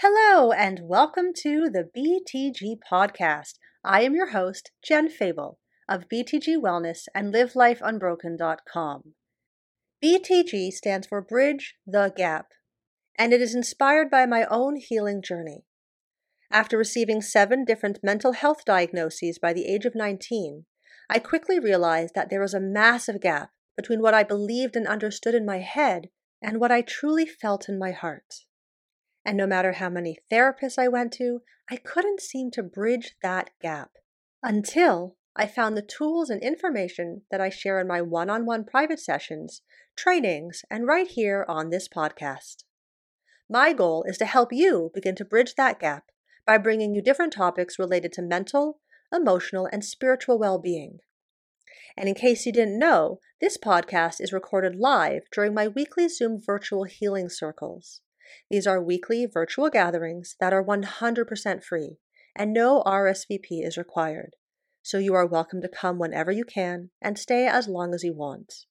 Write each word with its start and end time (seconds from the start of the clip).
Hello, 0.00 0.50
and 0.50 0.80
welcome 0.82 1.32
to 1.42 1.70
the 1.70 1.88
BTG 1.96 2.78
Podcast. 2.90 3.58
I 3.84 4.02
am 4.02 4.14
your 4.14 4.30
host, 4.30 4.72
Jen 4.82 5.08
Febel 5.08 5.58
of 5.88 6.08
BTG 6.08 6.56
Wellness 6.56 7.06
and 7.14 7.32
LiveLifeUnbroken.com. 7.32 9.14
BTG 10.02 10.72
stands 10.72 11.06
for 11.06 11.20
Bridge 11.20 11.76
the 11.86 12.12
Gap, 12.16 12.48
and 13.16 13.32
it 13.32 13.40
is 13.40 13.54
inspired 13.54 14.10
by 14.10 14.26
my 14.26 14.44
own 14.46 14.76
healing 14.76 15.22
journey. 15.22 15.66
After 16.50 16.76
receiving 16.76 17.22
seven 17.22 17.64
different 17.64 18.00
mental 18.02 18.32
health 18.32 18.64
diagnoses 18.64 19.38
by 19.38 19.52
the 19.52 19.66
age 19.66 19.84
of 19.84 19.94
19, 19.94 20.64
I 21.08 21.18
quickly 21.20 21.60
realized 21.60 22.14
that 22.16 22.28
there 22.28 22.40
was 22.40 22.54
a 22.54 22.60
massive 22.60 23.20
gap 23.20 23.50
between 23.76 24.00
what 24.00 24.14
I 24.14 24.24
believed 24.24 24.74
and 24.74 24.88
understood 24.88 25.34
in 25.34 25.46
my 25.46 25.58
head 25.58 26.08
and 26.42 26.58
what 26.58 26.72
I 26.72 26.80
truly 26.80 27.26
felt 27.26 27.68
in 27.68 27.78
my 27.78 27.92
heart. 27.92 28.46
And 29.24 29.36
no 29.36 29.46
matter 29.46 29.72
how 29.72 29.88
many 29.88 30.18
therapists 30.30 30.78
I 30.78 30.88
went 30.88 31.12
to, 31.14 31.42
I 31.70 31.76
couldn't 31.76 32.20
seem 32.20 32.50
to 32.52 32.62
bridge 32.62 33.16
that 33.22 33.50
gap 33.60 33.92
until 34.42 35.16
I 35.34 35.46
found 35.46 35.76
the 35.76 35.82
tools 35.82 36.28
and 36.28 36.42
information 36.42 37.22
that 37.30 37.40
I 37.40 37.48
share 37.48 37.80
in 37.80 37.86
my 37.86 38.02
one 38.02 38.28
on 38.28 38.44
one 38.44 38.64
private 38.64 39.00
sessions, 39.00 39.62
trainings, 39.96 40.64
and 40.70 40.86
right 40.86 41.06
here 41.06 41.46
on 41.48 41.70
this 41.70 41.88
podcast. 41.88 42.64
My 43.48 43.72
goal 43.72 44.04
is 44.06 44.18
to 44.18 44.26
help 44.26 44.52
you 44.52 44.90
begin 44.92 45.14
to 45.16 45.24
bridge 45.24 45.54
that 45.54 45.78
gap 45.78 46.04
by 46.46 46.58
bringing 46.58 46.94
you 46.94 47.00
different 47.00 47.32
topics 47.32 47.78
related 47.78 48.12
to 48.14 48.22
mental, 48.22 48.80
emotional, 49.12 49.68
and 49.72 49.84
spiritual 49.84 50.38
well 50.38 50.58
being. 50.58 50.98
And 51.96 52.08
in 52.08 52.14
case 52.14 52.44
you 52.44 52.52
didn't 52.52 52.78
know, 52.78 53.20
this 53.40 53.56
podcast 53.56 54.20
is 54.20 54.32
recorded 54.32 54.76
live 54.76 55.22
during 55.32 55.54
my 55.54 55.68
weekly 55.68 56.08
Zoom 56.08 56.40
virtual 56.40 56.84
healing 56.84 57.28
circles. 57.28 58.00
These 58.50 58.66
are 58.66 58.82
weekly 58.82 59.26
virtual 59.26 59.70
gatherings 59.70 60.36
that 60.40 60.52
are 60.52 60.64
100% 60.64 61.64
free, 61.64 61.98
and 62.36 62.52
no 62.52 62.82
RSVP 62.84 63.66
is 63.66 63.76
required. 63.76 64.36
So 64.82 64.98
you 64.98 65.14
are 65.14 65.26
welcome 65.26 65.60
to 65.62 65.68
come 65.68 65.98
whenever 65.98 66.32
you 66.32 66.44
can 66.44 66.90
and 67.00 67.18
stay 67.18 67.46
as 67.46 67.68
long 67.68 67.94
as 67.94 68.02
you 68.02 68.14
want. 68.14 68.66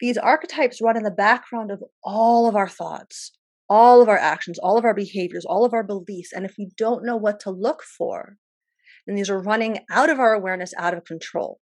These 0.00 0.18
archetypes 0.18 0.80
run 0.80 0.96
in 0.96 1.02
the 1.02 1.10
background 1.10 1.70
of 1.70 1.82
all 2.02 2.48
of 2.48 2.56
our 2.56 2.68
thoughts, 2.68 3.32
all 3.68 4.02
of 4.02 4.08
our 4.08 4.18
actions, 4.18 4.58
all 4.58 4.76
of 4.76 4.84
our 4.84 4.94
behaviors, 4.94 5.44
all 5.44 5.64
of 5.64 5.72
our 5.72 5.84
beliefs. 5.84 6.32
And 6.32 6.44
if 6.44 6.54
we 6.58 6.68
don't 6.76 7.04
know 7.04 7.16
what 7.16 7.40
to 7.40 7.50
look 7.50 7.82
for, 7.82 8.36
then 9.06 9.16
these 9.16 9.30
are 9.30 9.40
running 9.40 9.80
out 9.90 10.10
of 10.10 10.18
our 10.18 10.32
awareness, 10.32 10.72
out 10.78 10.94
of 10.94 11.04
control. 11.04 11.60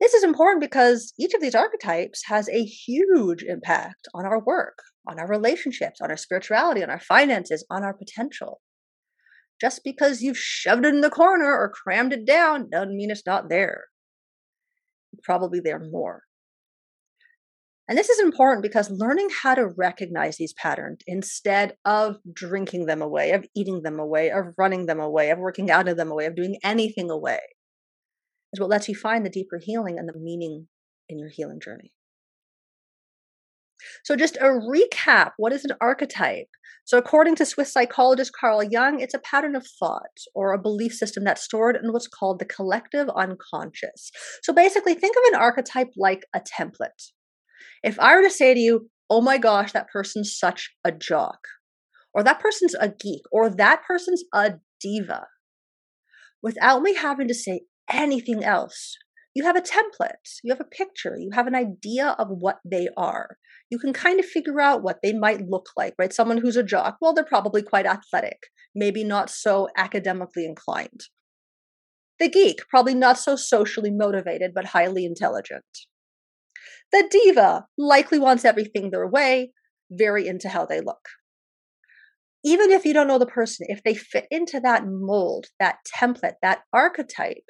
This 0.00 0.14
is 0.14 0.22
important 0.22 0.60
because 0.60 1.12
each 1.18 1.34
of 1.34 1.40
these 1.40 1.56
archetypes 1.56 2.22
has 2.26 2.48
a 2.48 2.64
huge 2.64 3.42
impact 3.42 4.06
on 4.14 4.24
our 4.24 4.40
work, 4.40 4.78
on 5.08 5.18
our 5.18 5.26
relationships, 5.26 6.00
on 6.00 6.10
our 6.10 6.16
spirituality, 6.16 6.82
on 6.82 6.90
our 6.90 7.00
finances, 7.00 7.66
on 7.68 7.82
our 7.82 7.94
potential. 7.94 8.60
Just 9.60 9.82
because 9.82 10.22
you've 10.22 10.38
shoved 10.38 10.84
it 10.84 10.94
in 10.94 11.00
the 11.00 11.10
corner 11.10 11.46
or 11.46 11.72
crammed 11.72 12.12
it 12.12 12.24
down 12.24 12.70
doesn't 12.70 12.96
mean 12.96 13.10
it's 13.10 13.26
not 13.26 13.48
there. 13.48 13.86
It's 15.12 15.24
probably 15.24 15.58
there 15.58 15.80
more. 15.80 16.22
And 17.88 17.96
this 17.96 18.10
is 18.10 18.20
important 18.20 18.62
because 18.62 18.90
learning 18.90 19.28
how 19.42 19.54
to 19.54 19.66
recognize 19.66 20.36
these 20.36 20.52
patterns 20.52 20.98
instead 21.06 21.74
of 21.86 22.16
drinking 22.30 22.84
them 22.84 23.00
away, 23.00 23.30
of 23.32 23.46
eating 23.56 23.82
them 23.82 23.98
away, 23.98 24.30
of 24.30 24.52
running 24.58 24.84
them 24.84 25.00
away, 25.00 25.30
of 25.30 25.38
working 25.38 25.70
out 25.70 25.88
of 25.88 25.96
them 25.96 26.10
away, 26.10 26.26
of 26.26 26.36
doing 26.36 26.58
anything 26.62 27.10
away, 27.10 27.40
is 28.52 28.60
what 28.60 28.68
lets 28.68 28.90
you 28.90 28.94
find 28.94 29.24
the 29.24 29.30
deeper 29.30 29.58
healing 29.62 29.98
and 29.98 30.06
the 30.06 30.18
meaning 30.18 30.68
in 31.08 31.18
your 31.18 31.30
healing 31.30 31.60
journey. 31.60 31.92
So, 34.04 34.16
just 34.16 34.36
a 34.36 34.44
recap 34.44 35.32
what 35.36 35.52
is 35.52 35.64
an 35.64 35.76
archetype? 35.80 36.48
So, 36.84 36.98
according 36.98 37.36
to 37.36 37.46
Swiss 37.46 37.72
psychologist 37.72 38.32
Carl 38.38 38.62
Jung, 38.62 39.00
it's 39.00 39.14
a 39.14 39.20
pattern 39.20 39.54
of 39.54 39.66
thought 39.78 40.18
or 40.34 40.52
a 40.52 40.60
belief 40.60 40.92
system 40.92 41.24
that's 41.24 41.44
stored 41.44 41.76
in 41.76 41.92
what's 41.92 42.08
called 42.08 42.38
the 42.38 42.44
collective 42.44 43.08
unconscious. 43.10 44.10
So, 44.42 44.52
basically, 44.52 44.94
think 44.94 45.16
of 45.16 45.32
an 45.32 45.40
archetype 45.40 45.90
like 45.96 46.26
a 46.34 46.40
template. 46.40 47.12
If 47.82 47.98
I 48.00 48.16
were 48.16 48.22
to 48.22 48.30
say 48.30 48.54
to 48.54 48.60
you, 48.60 48.90
oh 49.10 49.20
my 49.20 49.38
gosh, 49.38 49.72
that 49.72 49.88
person's 49.88 50.36
such 50.36 50.70
a 50.84 50.92
jock, 50.92 51.38
or 52.12 52.22
that 52.22 52.40
person's 52.40 52.74
a 52.74 52.88
geek, 52.88 53.22
or 53.32 53.48
that 53.50 53.82
person's 53.86 54.24
a 54.34 54.54
diva, 54.80 55.26
without 56.42 56.82
me 56.82 56.94
having 56.94 57.28
to 57.28 57.34
say 57.34 57.62
anything 57.90 58.44
else, 58.44 58.96
you 59.34 59.44
have 59.44 59.56
a 59.56 59.60
template, 59.60 60.40
you 60.42 60.52
have 60.52 60.60
a 60.60 60.64
picture, 60.64 61.16
you 61.16 61.30
have 61.32 61.46
an 61.46 61.54
idea 61.54 62.16
of 62.18 62.28
what 62.28 62.58
they 62.64 62.88
are. 62.96 63.36
You 63.70 63.78
can 63.78 63.92
kind 63.92 64.18
of 64.18 64.26
figure 64.26 64.60
out 64.60 64.82
what 64.82 64.98
they 65.02 65.12
might 65.12 65.46
look 65.48 65.68
like, 65.76 65.94
right? 65.98 66.12
Someone 66.12 66.38
who's 66.38 66.56
a 66.56 66.62
jock, 66.62 66.96
well, 67.00 67.12
they're 67.12 67.24
probably 67.24 67.62
quite 67.62 67.86
athletic, 67.86 68.38
maybe 68.74 69.04
not 69.04 69.30
so 69.30 69.68
academically 69.76 70.44
inclined. 70.44 71.02
The 72.18 72.28
geek, 72.28 72.66
probably 72.68 72.94
not 72.94 73.18
so 73.18 73.36
socially 73.36 73.92
motivated, 73.92 74.52
but 74.54 74.64
highly 74.66 75.04
intelligent. 75.04 75.64
The 76.92 77.08
diva 77.10 77.66
likely 77.76 78.18
wants 78.18 78.44
everything 78.44 78.90
their 78.90 79.06
way, 79.06 79.52
very 79.90 80.26
into 80.26 80.48
how 80.48 80.66
they 80.66 80.80
look. 80.80 81.08
Even 82.44 82.70
if 82.70 82.84
you 82.84 82.94
don't 82.94 83.08
know 83.08 83.18
the 83.18 83.26
person, 83.26 83.66
if 83.68 83.82
they 83.82 83.94
fit 83.94 84.26
into 84.30 84.60
that 84.60 84.84
mold, 84.86 85.46
that 85.58 85.78
template, 85.94 86.36
that 86.40 86.60
archetype, 86.72 87.48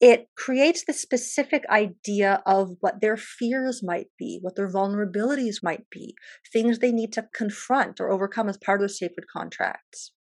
it 0.00 0.26
creates 0.36 0.84
the 0.84 0.92
specific 0.92 1.64
idea 1.70 2.42
of 2.44 2.70
what 2.80 3.00
their 3.00 3.16
fears 3.16 3.82
might 3.84 4.08
be, 4.18 4.38
what 4.42 4.56
their 4.56 4.68
vulnerabilities 4.68 5.56
might 5.62 5.88
be, 5.90 6.14
things 6.52 6.78
they 6.78 6.90
need 6.90 7.12
to 7.12 7.28
confront 7.34 8.00
or 8.00 8.10
overcome 8.10 8.48
as 8.48 8.56
part 8.56 8.80
of 8.80 8.82
their 8.82 8.88
sacred 8.88 9.26
contracts. 9.32 10.12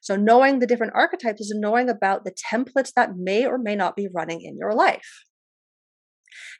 So, 0.00 0.16
knowing 0.16 0.60
the 0.60 0.66
different 0.66 0.94
archetypes 0.94 1.42
is 1.42 1.54
knowing 1.54 1.90
about 1.90 2.24
the 2.24 2.34
templates 2.52 2.92
that 2.94 3.16
may 3.16 3.44
or 3.46 3.58
may 3.58 3.76
not 3.76 3.96
be 3.96 4.08
running 4.14 4.40
in 4.42 4.56
your 4.56 4.72
life. 4.72 5.25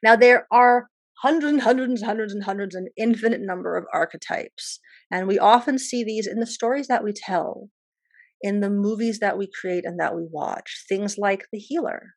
Now, 0.02 0.16
there 0.16 0.46
are 0.52 0.88
hundreds 1.22 1.52
and 1.52 1.62
hundreds 1.62 2.00
and 2.00 2.06
hundreds 2.06 2.32
and 2.32 2.44
hundreds, 2.44 2.74
an 2.74 2.88
infinite 2.96 3.40
number 3.40 3.76
of 3.76 3.84
archetypes. 3.92 4.80
And 5.10 5.26
we 5.26 5.38
often 5.38 5.78
see 5.78 6.04
these 6.04 6.26
in 6.26 6.40
the 6.40 6.46
stories 6.46 6.88
that 6.88 7.04
we 7.04 7.12
tell, 7.12 7.70
in 8.42 8.60
the 8.60 8.70
movies 8.70 9.18
that 9.20 9.38
we 9.38 9.48
create 9.60 9.84
and 9.84 9.98
that 9.98 10.14
we 10.14 10.26
watch. 10.30 10.84
Things 10.88 11.16
like 11.18 11.46
The 11.52 11.58
Healer, 11.58 12.14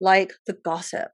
like 0.00 0.32
the 0.46 0.56
gossip, 0.64 1.12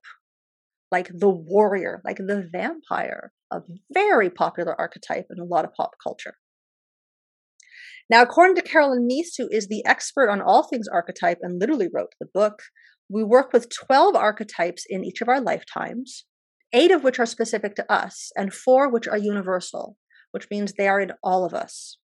like 0.91 1.11
the 1.13 1.29
warrior, 1.29 2.01
like 2.05 2.19
the 2.19 2.49
vampire, 2.51 3.33
a 3.53 3.61
very 3.93 4.31
popular 4.31 4.79
archetype 4.79 5.27
in 5.31 5.41
a 5.41 5.45
lot 5.45 5.65
of 5.65 5.75
pop 5.75 5.93
culture. 6.03 6.35
Now, 8.11 8.23
according 8.23 8.57
to 8.57 8.63
Caroline 8.63 9.07
Myss, 9.07 9.35
who 9.37 9.49
is 9.51 9.69
the 9.69 9.85
expert 9.85 10.31
on 10.31 10.41
all 10.41 10.63
things 10.63 10.89
archetype 10.89 11.39
and 11.43 11.61
literally 11.61 11.89
wrote 11.93 12.15
the 12.19 12.27
book, 12.33 12.63
we 13.09 13.25
work 13.25 13.53
with 13.53 13.69
12 13.71 14.15
archetypes 14.15 14.85
in 14.89 15.05
each 15.05 15.21
of 15.21 15.29
our 15.29 15.41
lifetimes, 15.41 16.25
eight 16.73 16.91
of 16.91 17.03
which 17.03 17.19
are 17.19 17.27
specific 17.27 17.75
to 17.77 17.93
us, 17.93 18.31
and 18.37 18.53
four 18.53 18.91
which 18.91 19.09
are 19.09 19.19
universal, 19.19 19.97
which 20.33 20.49
means 20.51 20.73
they 20.73 20.89
are 20.89 21.01
in 21.01 21.13
all 21.23 21.45
of 21.45 21.55
us. 21.55 21.99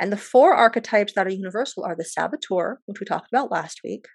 And 0.00 0.12
the 0.12 0.16
four 0.16 0.54
archetypes 0.54 1.12
that 1.14 1.26
are 1.26 1.30
universal 1.30 1.84
are 1.84 1.96
the 1.96 2.04
saboteur, 2.04 2.80
which 2.86 3.00
we 3.00 3.06
talked 3.06 3.28
about 3.32 3.50
last 3.50 3.80
week, 3.84 4.06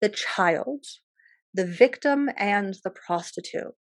the 0.00 0.08
child, 0.08 0.84
the 1.54 1.66
victim, 1.66 2.28
and 2.36 2.76
the 2.84 2.90
prostitute. 2.90 3.74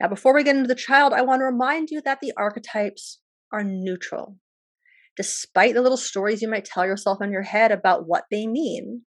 Now, 0.00 0.08
before 0.08 0.34
we 0.34 0.44
get 0.44 0.56
into 0.56 0.68
the 0.68 0.74
child, 0.74 1.12
I 1.12 1.22
want 1.22 1.40
to 1.40 1.46
remind 1.46 1.88
you 1.90 2.00
that 2.02 2.20
the 2.20 2.32
archetypes 2.36 3.20
are 3.52 3.64
neutral. 3.64 4.38
Despite 5.16 5.74
the 5.74 5.82
little 5.82 5.96
stories 5.96 6.40
you 6.40 6.48
might 6.48 6.64
tell 6.64 6.86
yourself 6.86 7.18
in 7.20 7.32
your 7.32 7.42
head 7.42 7.72
about 7.72 8.06
what 8.06 8.24
they 8.30 8.46
mean, 8.46 9.02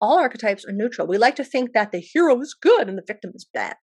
all 0.00 0.18
archetypes 0.18 0.64
are 0.64 0.72
neutral. 0.72 1.06
We 1.06 1.18
like 1.18 1.36
to 1.36 1.44
think 1.44 1.72
that 1.72 1.92
the 1.92 2.00
hero 2.00 2.40
is 2.40 2.56
good 2.60 2.88
and 2.88 2.98
the 2.98 3.04
victim 3.06 3.32
is 3.34 3.46
bad. 3.52 3.76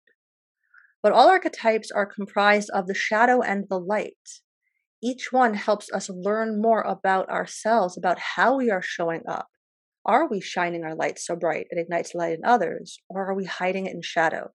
But 1.01 1.13
all 1.13 1.29
archetypes 1.29 1.91
are 1.91 2.05
comprised 2.05 2.69
of 2.71 2.87
the 2.87 2.93
shadow 2.93 3.41
and 3.41 3.65
the 3.69 3.79
light. 3.79 4.17
Each 5.01 5.31
one 5.31 5.53
helps 5.53 5.89
us 5.93 6.09
learn 6.09 6.61
more 6.61 6.81
about 6.81 7.29
ourselves, 7.29 7.97
about 7.97 8.19
how 8.35 8.57
we 8.57 8.69
are 8.69 8.81
showing 8.81 9.21
up. 9.27 9.47
Are 10.05 10.27
we 10.29 10.41
shining 10.41 10.83
our 10.83 10.95
light 10.95 11.19
so 11.19 11.35
bright 11.35 11.67
it 11.69 11.79
ignites 11.79 12.13
light 12.13 12.33
in 12.33 12.43
others, 12.43 12.99
or 13.09 13.29
are 13.29 13.35
we 13.35 13.45
hiding 13.45 13.85
it 13.85 13.93
in 13.93 14.01
shadow? 14.01 14.51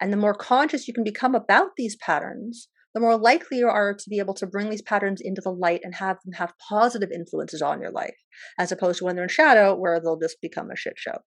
And 0.00 0.12
the 0.12 0.16
more 0.16 0.34
conscious 0.34 0.88
you 0.88 0.94
can 0.94 1.04
become 1.04 1.34
about 1.34 1.70
these 1.76 1.96
patterns, 1.96 2.68
the 2.96 3.00
more 3.00 3.18
likely 3.18 3.58
you 3.58 3.68
are 3.68 3.92
to 3.92 4.08
be 4.08 4.18
able 4.20 4.32
to 4.32 4.46
bring 4.46 4.70
these 4.70 4.80
patterns 4.80 5.20
into 5.22 5.42
the 5.42 5.52
light 5.52 5.82
and 5.84 5.94
have 5.96 6.16
them 6.24 6.32
have 6.32 6.54
positive 6.66 7.10
influences 7.12 7.60
on 7.60 7.78
your 7.78 7.90
life, 7.90 8.16
as 8.58 8.72
opposed 8.72 9.00
to 9.00 9.04
when 9.04 9.16
they're 9.16 9.24
in 9.24 9.28
shadow, 9.28 9.76
where 9.76 10.00
they'll 10.00 10.18
just 10.18 10.40
become 10.40 10.70
a 10.70 10.76
shit 10.76 10.94
show. 10.96 11.18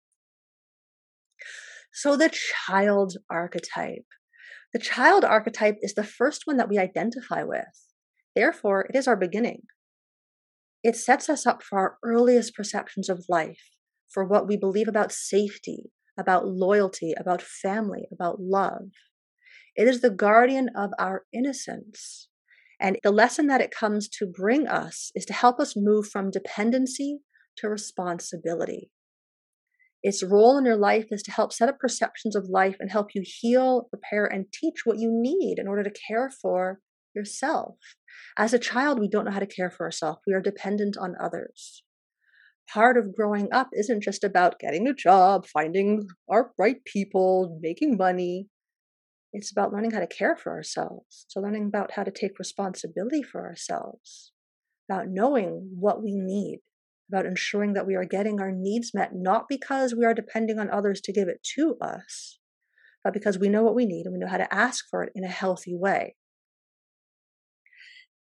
So, 1.93 2.17
the 2.17 2.31
child 2.31 3.17
archetype. 3.29 4.07
The 4.73 4.79
child 4.79 5.23
archetype 5.23 5.75
is 5.83 5.93
the 5.93 6.03
first 6.03 6.41
one 6.45 6.57
that 6.57 6.69
we 6.69 6.79
identify 6.79 7.43
with. 7.43 7.85
Therefore, 8.35 8.87
it 8.89 8.97
is 8.97 9.07
our 9.07 9.15
beginning. 9.15 9.61
It 10.83 10.95
sets 10.95 11.29
us 11.29 11.45
up 11.45 11.61
for 11.61 11.77
our 11.77 11.97
earliest 12.03 12.55
perceptions 12.55 13.09
of 13.09 13.25
life, 13.29 13.61
for 14.11 14.25
what 14.25 14.47
we 14.47 14.57
believe 14.57 14.87
about 14.87 15.11
safety, 15.11 15.91
about 16.17 16.47
loyalty, 16.47 17.13
about 17.15 17.43
family, 17.43 18.07
about 18.11 18.39
love. 18.39 18.89
It 19.79 19.87
is 19.87 20.01
the 20.01 20.09
guardian 20.09 20.67
of 20.75 20.91
our 20.99 21.23
innocence. 21.31 22.27
And 22.81 22.99
the 23.01 23.11
lesson 23.11 23.47
that 23.47 23.61
it 23.61 23.71
comes 23.71 24.09
to 24.09 24.25
bring 24.25 24.67
us 24.67 25.09
is 25.15 25.23
to 25.27 25.33
help 25.33 25.57
us 25.57 25.73
move 25.77 26.09
from 26.09 26.31
dependency 26.31 27.19
to 27.59 27.69
responsibility. 27.69 28.91
Its 30.03 30.21
role 30.21 30.57
in 30.57 30.65
your 30.65 30.75
life 30.75 31.05
is 31.11 31.23
to 31.23 31.31
help 31.31 31.53
set 31.53 31.69
up 31.69 31.79
perceptions 31.79 32.35
of 32.35 32.49
life 32.49 32.75
and 32.81 32.91
help 32.91 33.11
you 33.15 33.23
heal, 33.23 33.87
repair, 33.93 34.25
and 34.25 34.51
teach 34.51 34.81
what 34.83 34.99
you 34.99 35.11
need 35.13 35.57
in 35.57 35.67
order 35.69 35.83
to 35.83 36.01
care 36.09 36.29
for 36.29 36.81
yourself. 37.15 37.75
As 38.37 38.53
a 38.53 38.59
child, 38.59 38.99
we 38.99 39.07
don't 39.07 39.23
know 39.23 39.31
how 39.31 39.39
to 39.39 39.47
care 39.47 39.71
for 39.71 39.85
ourselves, 39.85 40.19
we 40.27 40.33
are 40.33 40.41
dependent 40.41 40.97
on 40.97 41.15
others. 41.23 41.85
Part 42.69 42.97
of 42.97 43.15
growing 43.15 43.47
up 43.53 43.69
isn't 43.71 44.03
just 44.03 44.25
about 44.25 44.59
getting 44.59 44.89
a 44.89 44.93
job, 44.93 45.47
finding 45.47 46.05
our 46.29 46.51
right 46.57 46.83
people, 46.83 47.57
making 47.61 47.95
money. 47.95 48.49
It's 49.31 49.51
about 49.51 49.71
learning 49.71 49.91
how 49.91 49.99
to 49.99 50.07
care 50.07 50.35
for 50.35 50.51
ourselves. 50.51 51.25
So, 51.27 51.39
learning 51.39 51.67
about 51.67 51.91
how 51.91 52.03
to 52.03 52.11
take 52.11 52.39
responsibility 52.39 53.21
for 53.21 53.45
ourselves, 53.45 54.31
about 54.89 55.07
knowing 55.07 55.75
what 55.79 56.01
we 56.01 56.15
need, 56.15 56.61
about 57.09 57.27
ensuring 57.27 57.73
that 57.73 57.85
we 57.85 57.95
are 57.95 58.05
getting 58.05 58.39
our 58.39 58.51
needs 58.51 58.91
met, 58.93 59.11
not 59.13 59.45
because 59.47 59.93
we 59.95 60.05
are 60.05 60.15
depending 60.15 60.57
on 60.57 60.69
others 60.69 60.99
to 61.01 61.13
give 61.13 61.27
it 61.27 61.43
to 61.55 61.77
us, 61.79 62.39
but 63.03 63.13
because 63.13 63.37
we 63.37 63.49
know 63.49 63.63
what 63.63 63.75
we 63.75 63.85
need 63.85 64.05
and 64.05 64.13
we 64.13 64.19
know 64.19 64.31
how 64.31 64.37
to 64.37 64.53
ask 64.53 64.85
for 64.89 65.03
it 65.03 65.11
in 65.13 65.23
a 65.23 65.29
healthy 65.29 65.75
way. 65.75 66.15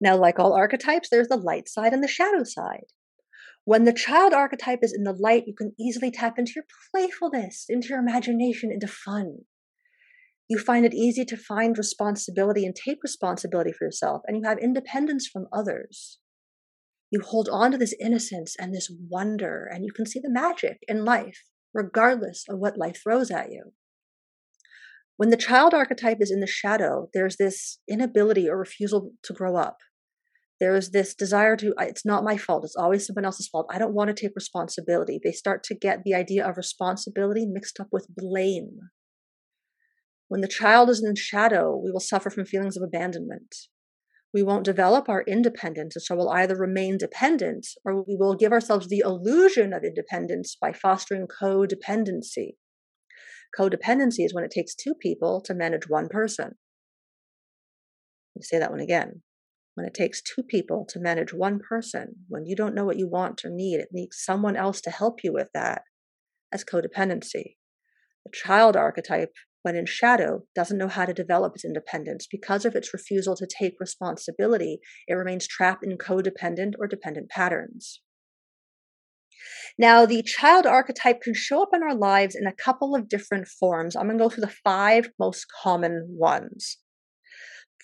Now, 0.02 0.18
like 0.18 0.40
all 0.40 0.54
archetypes, 0.54 1.10
there's 1.10 1.28
the 1.28 1.38
light 1.38 1.70
side 1.70 1.94
and 1.94 2.04
the 2.04 2.08
shadow 2.08 2.44
side. 2.44 2.86
When 3.64 3.86
the 3.86 3.94
child 3.94 4.34
archetype 4.34 4.80
is 4.82 4.94
in 4.94 5.04
the 5.04 5.14
light, 5.14 5.46
you 5.48 5.56
can 5.56 5.74
easily 5.80 6.12
tap 6.12 6.38
into 6.38 6.54
your 6.56 6.66
playfulness, 6.92 7.66
into 7.70 7.90
your 7.90 8.00
imagination, 8.00 8.72
into 8.72 8.88
fun 8.88 9.46
you 10.48 10.60
find 10.60 10.86
it 10.86 10.94
easy 10.94 11.26
to 11.26 11.38
find 11.38 11.78
responsibility 11.78 12.66
and 12.66 12.76
take 12.76 13.00
responsibility 13.02 13.72
for 13.72 13.86
yourself, 13.86 14.22
and 14.28 14.38
you 14.38 14.44
have 14.48 14.60
independence 14.60 15.28
from 15.28 15.48
others. 15.52 16.20
You 17.12 17.22
hold 17.22 17.50
on 17.52 17.72
to 17.72 17.78
this 17.78 17.96
innocence 18.00 18.56
and 18.60 18.74
this 18.74 18.92
wonder, 19.10 19.68
and 19.72 19.84
you 19.86 19.92
can 19.92 20.06
see 20.06 20.20
the 20.20 20.30
magic 20.30 20.80
in 20.88 21.06
life, 21.06 21.44
regardless 21.74 22.46
of 22.50 22.60
what 22.60 22.78
life 22.78 23.02
throws 23.04 23.32
at 23.32 23.52
you. 23.52 23.72
When 25.18 25.30
the 25.30 25.38
child 25.38 25.74
archetype 25.74 26.18
is 26.20 26.32
in 26.32 26.42
the 26.42 26.48
shadow, 26.48 27.08
there's 27.14 27.38
this 27.38 27.80
inability 27.90 28.50
or 28.50 28.58
refusal 28.58 29.12
to 29.24 29.34
grow 29.34 29.56
up. 29.56 29.78
There's 30.60 30.92
this 30.92 31.16
desire 31.16 31.56
to, 31.58 31.74
it's 31.80 32.06
not 32.06 32.24
my 32.24 32.38
fault, 32.38 32.66
it's 32.66 32.76
always 32.76 33.06
someone 33.06 33.26
else's 33.26 33.48
fault. 33.48 33.68
I 33.72 33.78
don't 33.78 33.94
want 33.94 34.10
to 34.10 34.14
take 34.14 34.36
responsibility. 34.36 35.20
They 35.24 35.32
start 35.32 35.64
to 35.66 35.76
get 35.76 36.04
the 36.04 36.14
idea 36.14 36.48
of 36.48 36.58
responsibility 36.58 37.46
mixed 37.46 37.80
up 37.80 37.88
with 37.92 38.08
blame 38.10 38.80
when 40.36 40.42
the 40.42 40.50
child 40.50 40.90
is 40.90 41.02
in 41.02 41.16
shadow, 41.16 41.80
we 41.82 41.92
will 41.92 42.02
suffer 42.02 42.30
from 42.30 42.44
feelings 42.44 42.76
of 42.76 42.84
abandonment. 42.84 43.56
We 44.34 44.44
won't 44.44 44.66
develop 44.66 45.08
our 45.08 45.24
independence, 45.26 45.96
and 45.96 46.04
so 46.04 46.14
we'll 46.14 46.30
either 46.30 46.58
remain 46.58 46.98
dependent 46.98 47.66
or 47.86 48.04
we 48.04 48.18
will 48.20 48.36
give 48.36 48.52
ourselves 48.52 48.90
the 48.90 49.00
illusion 49.00 49.72
of 49.72 49.86
independence 49.86 50.58
by 50.60 50.74
fostering 50.74 51.28
codependency. 51.42 52.58
Codependency 53.58 54.26
is 54.26 54.34
when 54.34 54.44
it 54.44 54.52
takes 54.52 54.76
two 54.76 54.94
people 55.02 55.42
to 55.46 55.54
manage 55.54 55.88
one 55.88 56.10
person. 56.10 56.56
Let 58.36 58.36
me 58.36 58.42
say 58.42 58.60
that 58.60 58.72
one 58.72 58.82
again. 58.82 59.22
When 59.76 59.86
it 59.86 59.94
takes 59.94 60.22
two 60.22 60.44
people 60.44 60.86
to 60.90 61.00
manage 61.00 61.32
one 61.34 61.60
person, 61.60 62.16
when 62.28 62.46
you 62.46 62.58
don't 62.58 62.76
know 62.76 62.84
what 62.84 63.00
you 63.00 63.08
want 63.08 63.46
or 63.46 63.50
need, 63.50 63.78
it 63.78 63.88
needs 63.94 64.18
someone 64.20 64.58
else 64.58 64.82
to 64.82 64.92
help 64.92 65.20
you 65.24 65.32
with 65.32 65.48
that. 65.54 65.84
That's 66.52 66.66
codependency. 66.66 67.56
The 68.26 68.34
child 68.34 68.76
archetype 68.76 69.32
when 69.66 69.76
in 69.76 69.88
shadow, 69.88 70.44
doesn't 70.54 70.78
know 70.78 70.88
how 70.88 71.06
to 71.06 71.14
develop 71.14 71.56
its 71.56 71.66
independence. 71.66 72.28
Because 72.30 72.66
of 72.66 72.76
its 72.76 72.94
refusal 72.94 73.36
to 73.36 73.48
take 73.48 73.80
responsibility, 73.80 74.78
it 75.08 75.16
remains 75.16 75.48
trapped 75.48 75.84
in 75.84 75.98
codependent 75.98 76.74
or 76.78 76.86
dependent 76.86 77.30
patterns. 77.32 78.00
Now, 79.80 80.06
the 80.06 80.22
child 80.22 80.68
archetype 80.68 81.20
can 81.20 81.34
show 81.34 81.64
up 81.64 81.70
in 81.74 81.82
our 81.82 81.96
lives 81.96 82.36
in 82.36 82.46
a 82.46 82.54
couple 82.54 82.96
of 82.96 83.10
different 83.10 83.48
forms. 83.48 83.96
I'm 83.96 84.06
going 84.06 84.20
to 84.20 84.24
go 84.24 84.30
through 84.30 84.46
the 84.46 84.56
five 84.64 85.10
most 85.18 85.48
common 85.64 86.10
ones. 86.12 86.78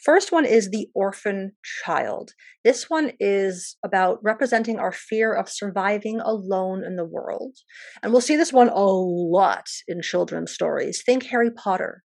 First 0.04 0.32
one 0.32 0.46
is 0.46 0.70
the 0.70 0.88
orphan 0.96 1.52
child. 1.84 2.32
This 2.64 2.90
one 2.90 3.12
is 3.20 3.78
about 3.86 4.18
representing 4.24 4.80
our 4.80 4.92
fear 4.92 5.32
of 5.32 5.48
surviving 5.48 6.20
alone 6.20 6.84
in 6.84 6.96
the 6.96 7.06
world. 7.06 7.58
And 8.02 8.12
we'll 8.12 8.22
see 8.22 8.36
this 8.36 8.52
one 8.52 8.70
a 8.70 8.84
lot 8.84 9.68
in 9.88 10.02
children's 10.02 10.52
stories. 10.52 11.04
Think 11.06 11.26
Harry 11.26 11.52
Potter. 11.52 12.04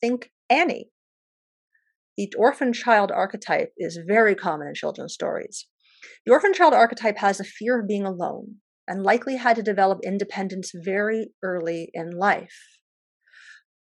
Think 0.00 0.32
Annie. 0.50 0.90
The 2.16 2.32
orphan 2.36 2.72
child 2.72 3.12
archetype 3.12 3.72
is 3.78 4.00
very 4.08 4.34
common 4.34 4.66
in 4.66 4.74
children's 4.74 5.14
stories. 5.14 5.68
The 6.26 6.32
orphan 6.32 6.52
child 6.52 6.74
archetype 6.74 7.18
has 7.18 7.38
a 7.38 7.44
fear 7.44 7.78
of 7.78 7.86
being 7.86 8.06
alone 8.06 8.56
and 8.88 9.04
likely 9.04 9.36
had 9.36 9.54
to 9.54 9.62
develop 9.62 10.00
independence 10.02 10.72
very 10.74 11.28
early 11.44 11.90
in 11.94 12.10
life 12.10 12.77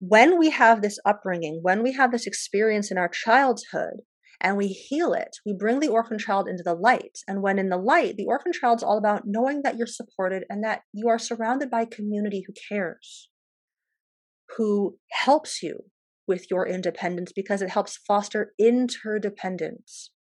when 0.05 0.37
we 0.37 0.49
have 0.49 0.81
this 0.81 0.99
upbringing, 1.05 1.59
when 1.61 1.81
we 1.81 1.93
have 1.93 2.11
this 2.11 2.27
experience 2.27 2.91
in 2.91 2.97
our 2.97 3.07
childhood, 3.07 4.01
and 4.41 4.57
we 4.57 4.67
heal 4.67 5.13
it, 5.13 5.37
we 5.45 5.53
bring 5.57 5.79
the 5.79 5.87
orphan 5.87 6.19
child 6.19 6.49
into 6.49 6.63
the 6.63 6.73
light. 6.73 7.19
And 7.25 7.41
when 7.41 7.57
in 7.57 7.69
the 7.69 7.77
light, 7.77 8.17
the 8.17 8.25
orphan 8.25 8.51
child's 8.51 8.83
all 8.83 8.97
about 8.97 9.23
knowing 9.25 9.61
that 9.61 9.77
you're 9.77 9.87
supported 9.87 10.43
and 10.49 10.61
that 10.65 10.81
you 10.91 11.07
are 11.07 11.17
surrounded 11.17 11.69
by 11.69 11.83
a 11.83 11.87
community 11.87 12.43
who 12.45 12.53
cares, 12.67 13.29
who 14.57 14.97
helps 15.09 15.63
you 15.63 15.85
with 16.27 16.51
your 16.51 16.67
independence 16.67 17.31
because 17.33 17.61
it 17.61 17.69
helps 17.69 17.97
foster 18.05 18.51
interdependence. 18.59 20.11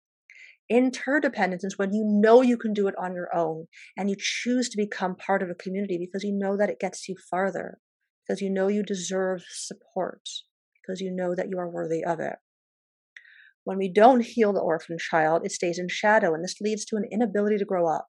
Interdependence 0.70 1.64
is 1.64 1.76
when 1.76 1.92
you 1.92 2.04
know 2.06 2.40
you 2.40 2.56
can 2.56 2.72
do 2.72 2.86
it 2.86 2.94
on 3.02 3.14
your 3.14 3.34
own 3.34 3.66
and 3.96 4.08
you 4.08 4.14
choose 4.16 4.68
to 4.68 4.76
become 4.76 5.16
part 5.16 5.42
of 5.42 5.50
a 5.50 5.56
community 5.56 5.98
because 5.98 6.22
you 6.22 6.32
know 6.32 6.56
that 6.56 6.70
it 6.70 6.78
gets 6.78 7.08
you 7.08 7.16
farther 7.28 7.80
because 8.26 8.41
you 8.41 8.50
know 8.50 8.69
you 8.69 8.83
deserve 8.83 9.43
support, 9.50 10.23
because 10.81 11.00
you 11.00 11.11
know 11.14 11.35
that 11.35 11.49
you 11.49 11.59
are 11.59 11.69
worthy 11.69 12.05
of 12.05 12.21
it. 12.21 12.37
When 13.64 13.79
we 13.79 13.93
don't 13.93 14.25
heal 14.25 14.52
the 14.52 14.61
orphan 14.61 14.97
child, 14.99 15.43
it 15.45 15.52
stays 15.52 15.79
in 15.79 15.88
shadow, 15.88 16.35
and 16.35 16.43
this 16.43 16.61
leads 16.61 16.85
to 16.87 16.97
an 16.97 17.05
inability 17.11 17.59
to 17.59 17.64
grow 17.64 17.87
up. 17.88 18.09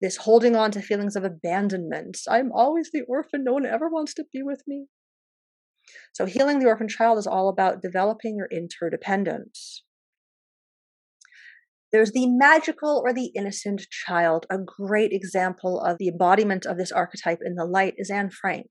this 0.00 0.18
holding 0.18 0.54
on 0.54 0.70
to 0.72 0.82
feelings 0.82 1.16
of 1.16 1.24
abandonment. 1.24 2.18
I'm 2.28 2.52
always 2.52 2.90
the 2.92 3.02
orphan. 3.08 3.44
No 3.44 3.54
one 3.54 3.66
ever 3.66 3.88
wants 3.88 4.12
to 4.14 4.24
be 4.32 4.42
with 4.42 4.62
me. 4.66 4.86
So, 6.12 6.26
healing 6.26 6.58
the 6.58 6.66
orphan 6.66 6.88
child 6.88 7.18
is 7.18 7.26
all 7.26 7.48
about 7.48 7.82
developing 7.82 8.36
your 8.36 8.48
interdependence. 8.50 9.84
There's 11.92 12.12
the 12.12 12.26
magical 12.28 13.00
or 13.04 13.14
the 13.14 13.30
innocent 13.34 13.86
child. 13.90 14.44
A 14.50 14.58
great 14.58 15.12
example 15.12 15.80
of 15.80 15.96
the 15.98 16.08
embodiment 16.08 16.66
of 16.66 16.76
this 16.76 16.92
archetype 16.92 17.38
in 17.42 17.54
the 17.54 17.64
light 17.64 17.94
is 17.96 18.10
Anne 18.10 18.30
Frank, 18.30 18.66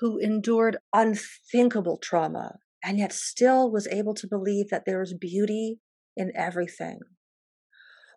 who 0.00 0.18
endured 0.18 0.78
unthinkable 0.92 1.98
trauma 1.98 2.58
and 2.84 2.98
yet 2.98 3.12
still 3.12 3.70
was 3.70 3.88
able 3.88 4.14
to 4.14 4.28
believe 4.28 4.68
that 4.70 4.84
there 4.86 5.02
is 5.02 5.14
beauty 5.14 5.80
in 6.16 6.32
everything. 6.36 7.00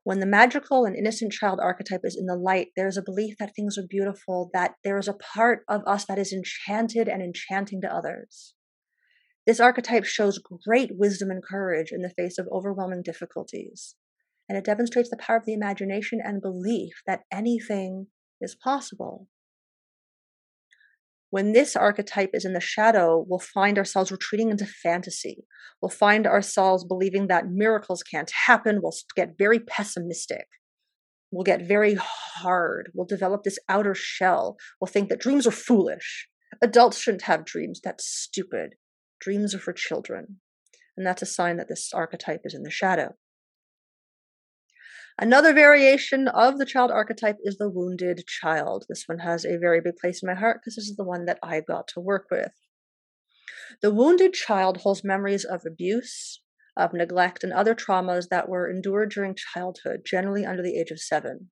When 0.04 0.20
the 0.20 0.26
magical 0.26 0.86
and 0.86 0.96
innocent 0.96 1.32
child 1.32 1.60
archetype 1.62 2.02
is 2.04 2.18
in 2.18 2.26
the 2.26 2.36
light, 2.36 2.70
there's 2.76 2.98
a 2.98 3.04
belief 3.04 3.36
that 3.40 3.54
things 3.56 3.78
are 3.78 3.86
beautiful, 3.88 4.50
that 4.54 4.76
there 4.84 4.98
is 4.98 5.08
a 5.08 5.14
part 5.14 5.64
of 5.68 5.82
us 5.86 6.06
that 6.06 6.18
is 6.18 6.34
enchanted 6.34 7.08
and 7.08 7.22
enchanting 7.22 7.82
to 7.82 7.94
others. 7.94 8.56
This 9.46 9.60
archetype 9.60 10.06
shows 10.06 10.40
great 10.66 10.92
wisdom 10.94 11.30
and 11.30 11.44
courage 11.44 11.92
in 11.92 12.02
the 12.02 12.14
face 12.18 12.38
of 12.38 12.48
overwhelming 12.52 13.04
difficulties, 13.04 13.96
and 14.48 14.58
it 14.58 14.66
demonstrates 14.66 15.10
the 15.10 15.18
power 15.18 15.38
of 15.38 15.46
the 15.46 15.54
imagination 15.54 16.20
and 16.24 16.42
belief 16.42 16.94
that 17.06 17.22
anything 17.32 18.08
is 18.40 18.56
possible. 18.56 19.28
When 21.32 21.54
this 21.54 21.78
archetype 21.78 22.32
is 22.34 22.44
in 22.44 22.52
the 22.52 22.60
shadow, 22.60 23.26
we'll 23.28 23.40
find 23.40 23.78
ourselves 23.78 24.12
retreating 24.12 24.52
into 24.52 24.66
fantasy. 24.66 25.46
We'll 25.82 25.90
find 25.90 26.28
ourselves 26.28 26.84
believing 26.84 27.28
that 27.28 27.48
miracles 27.50 28.04
can't 28.04 28.30
happen. 28.46 28.82
We'll 28.84 28.94
get 29.16 29.38
very 29.38 29.60
pessimistic. 29.60 30.46
We'll 31.32 31.46
get 31.46 31.66
very 31.66 31.96
hard. 31.96 32.92
We'll 32.94 33.08
develop 33.08 33.44
this 33.44 33.58
outer 33.70 33.96
shell. 33.96 34.58
We'll 34.80 34.90
think 34.90 35.08
that 35.08 35.22
dreams 35.22 35.48
are 35.48 35.52
foolish. 35.52 36.28
Adults 36.62 37.00
shouldn't 37.00 37.24
have 37.24 37.46
dreams. 37.46 37.80
That's 37.82 38.06
stupid. 38.06 38.76
Dreams 39.22 39.56
are 39.56 39.60
for 39.60 39.72
children. 39.72 40.42
And 40.98 41.08
that's 41.08 41.22
a 41.22 41.26
sign 41.26 41.56
that 41.56 41.70
this 41.70 41.94
archetype 41.94 42.42
is 42.44 42.54
in 42.54 42.64
the 42.64 42.70
shadow. 42.70 43.16
Another 45.20 45.54
variation 45.54 46.28
of 46.28 46.58
the 46.58 46.66
child 46.66 46.90
archetype 46.90 47.38
is 47.44 47.58
the 47.58 47.70
wounded 47.70 48.24
child. 48.28 48.86
This 48.88 49.04
one 49.06 49.20
has 49.20 49.46
a 49.46 49.58
very 49.58 49.82
big 49.82 49.98
place 49.98 50.24
in 50.24 50.28
my 50.28 50.36
heart 50.40 50.62
because 50.62 50.76
this 50.76 50.88
is 50.88 50.96
the 50.96 51.04
one 51.04 51.26
that 51.26 51.40
I 51.44 51.62
got 51.62 51.88
to 51.90 52.00
work 52.00 52.28
with. 52.32 52.52
The 53.82 53.94
wounded 53.94 54.34
child 54.34 54.78
holds 54.78 55.04
memories 55.04 55.46
of 55.46 55.62
abuse, 55.66 56.42
of 56.78 56.94
neglect, 56.94 57.44
and 57.44 57.54
other 57.54 57.76
traumas 57.76 58.30
that 58.30 58.50
were 58.50 58.70
endured 58.70 59.12
during 59.12 59.36
childhood, 59.36 60.02
generally 60.06 60.46
under 60.46 60.64
the 60.64 60.80
age 60.80 60.92
of 60.92 61.00
seven. 61.00 61.52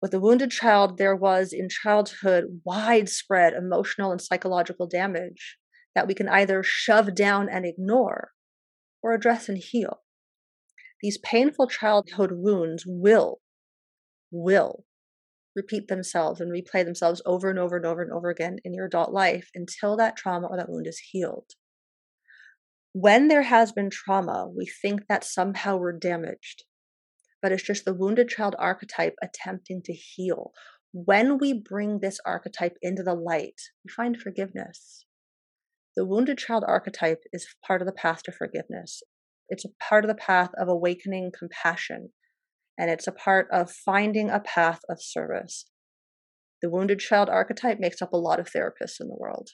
With 0.00 0.10
the 0.10 0.20
wounded 0.20 0.50
child, 0.50 0.98
there 0.98 1.14
was 1.14 1.52
in 1.52 1.68
childhood 1.68 2.60
widespread 2.64 3.52
emotional 3.54 4.10
and 4.10 4.20
psychological 4.20 4.86
damage 4.86 5.58
that 5.94 6.08
we 6.08 6.14
can 6.14 6.28
either 6.28 6.62
shove 6.62 7.14
down 7.14 7.48
and 7.48 7.64
ignore 7.64 8.32
or 9.02 9.14
address 9.14 9.48
and 9.48 9.58
heal. 9.58 10.02
These 11.02 11.18
painful 11.18 11.66
childhood 11.66 12.30
wounds 12.32 12.84
will, 12.86 13.40
will 14.30 14.84
repeat 15.54 15.88
themselves 15.88 16.40
and 16.40 16.52
replay 16.52 16.84
themselves 16.84 17.20
over 17.26 17.50
and 17.50 17.58
over 17.58 17.76
and 17.76 17.84
over 17.84 18.02
and 18.02 18.12
over 18.12 18.30
again 18.30 18.58
in 18.64 18.72
your 18.72 18.86
adult 18.86 19.12
life 19.12 19.50
until 19.54 19.96
that 19.96 20.16
trauma 20.16 20.46
or 20.46 20.56
that 20.56 20.68
wound 20.68 20.86
is 20.86 21.02
healed. 21.10 21.50
When 22.92 23.28
there 23.28 23.42
has 23.42 23.72
been 23.72 23.90
trauma, 23.90 24.48
we 24.54 24.66
think 24.66 25.02
that 25.08 25.24
somehow 25.24 25.76
we're 25.76 25.98
damaged, 25.98 26.64
but 27.40 27.50
it's 27.50 27.62
just 27.62 27.84
the 27.84 27.94
wounded 27.94 28.28
child 28.28 28.54
archetype 28.58 29.14
attempting 29.22 29.82
to 29.84 29.92
heal. 29.92 30.52
When 30.92 31.38
we 31.38 31.54
bring 31.54 32.00
this 32.00 32.20
archetype 32.26 32.76
into 32.82 33.02
the 33.02 33.14
light, 33.14 33.60
we 33.84 33.90
find 33.90 34.16
forgiveness. 34.16 35.06
The 35.96 36.06
wounded 36.06 36.38
child 36.38 36.64
archetype 36.66 37.22
is 37.32 37.54
part 37.66 37.80
of 37.82 37.86
the 37.86 37.92
path 37.92 38.22
to 38.24 38.32
forgiveness. 38.32 39.02
It's 39.52 39.66
a 39.66 39.84
part 39.86 40.02
of 40.02 40.08
the 40.08 40.14
path 40.14 40.48
of 40.58 40.68
awakening 40.68 41.30
compassion, 41.38 42.08
and 42.78 42.90
it's 42.90 43.06
a 43.06 43.12
part 43.12 43.48
of 43.52 43.70
finding 43.70 44.30
a 44.30 44.40
path 44.40 44.80
of 44.88 44.96
service. 44.98 45.66
The 46.62 46.70
wounded 46.70 47.00
child 47.00 47.28
archetype 47.28 47.78
makes 47.78 48.00
up 48.00 48.14
a 48.14 48.16
lot 48.16 48.40
of 48.40 48.48
therapists 48.48 48.98
in 48.98 49.08
the 49.08 49.16
world. 49.18 49.50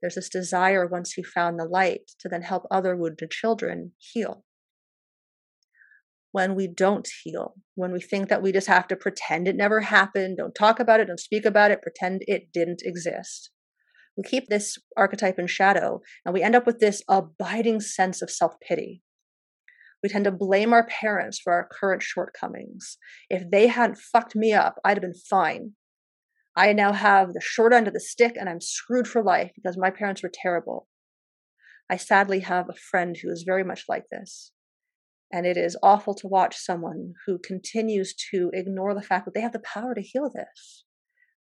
There's 0.00 0.14
this 0.14 0.30
desire, 0.30 0.86
once 0.86 1.18
you 1.18 1.22
found 1.22 1.60
the 1.60 1.66
light, 1.66 2.12
to 2.20 2.30
then 2.30 2.40
help 2.40 2.62
other 2.70 2.96
wounded 2.96 3.30
children 3.30 3.92
heal. 3.98 4.46
When 6.32 6.54
we 6.54 6.66
don't 6.66 7.06
heal, 7.22 7.56
when 7.74 7.92
we 7.92 8.00
think 8.00 8.30
that 8.30 8.40
we 8.40 8.52
just 8.52 8.68
have 8.68 8.88
to 8.88 8.96
pretend 8.96 9.48
it 9.48 9.54
never 9.54 9.82
happened, 9.82 10.38
don't 10.38 10.54
talk 10.54 10.80
about 10.80 11.00
it, 11.00 11.08
don't 11.08 11.20
speak 11.20 11.44
about 11.44 11.70
it, 11.70 11.82
pretend 11.82 12.22
it 12.22 12.54
didn't 12.54 12.80
exist, 12.86 13.50
we 14.18 14.24
keep 14.24 14.48
this 14.48 14.76
archetype 14.96 15.38
in 15.38 15.46
shadow 15.46 16.00
and 16.26 16.34
we 16.34 16.42
end 16.42 16.56
up 16.56 16.66
with 16.66 16.80
this 16.80 17.02
abiding 17.08 17.80
sense 17.80 18.20
of 18.20 18.30
self 18.30 18.58
pity. 18.60 19.00
We 20.02 20.08
tend 20.08 20.24
to 20.24 20.32
blame 20.32 20.72
our 20.72 20.86
parents 20.86 21.38
for 21.38 21.52
our 21.52 21.68
current 21.70 22.02
shortcomings. 22.02 22.98
If 23.30 23.48
they 23.50 23.68
hadn't 23.68 23.98
fucked 23.98 24.34
me 24.34 24.52
up, 24.52 24.80
I'd 24.84 24.96
have 24.96 25.02
been 25.02 25.14
fine. 25.14 25.72
I 26.56 26.72
now 26.72 26.92
have 26.92 27.32
the 27.32 27.40
short 27.40 27.72
end 27.72 27.86
of 27.86 27.94
the 27.94 28.00
stick 28.00 28.34
and 28.38 28.48
I'm 28.48 28.60
screwed 28.60 29.06
for 29.06 29.22
life 29.22 29.52
because 29.54 29.78
my 29.78 29.90
parents 29.90 30.22
were 30.24 30.32
terrible. 30.32 30.88
I 31.88 31.96
sadly 31.96 32.40
have 32.40 32.68
a 32.68 32.74
friend 32.74 33.16
who 33.16 33.30
is 33.30 33.44
very 33.46 33.62
much 33.62 33.84
like 33.88 34.04
this. 34.10 34.50
And 35.32 35.46
it 35.46 35.56
is 35.56 35.76
awful 35.80 36.14
to 36.14 36.26
watch 36.26 36.56
someone 36.56 37.12
who 37.26 37.38
continues 37.38 38.14
to 38.32 38.50
ignore 38.52 38.94
the 38.94 39.02
fact 39.02 39.26
that 39.26 39.34
they 39.34 39.42
have 39.42 39.52
the 39.52 39.60
power 39.60 39.94
to 39.94 40.00
heal 40.00 40.28
this. 40.34 40.84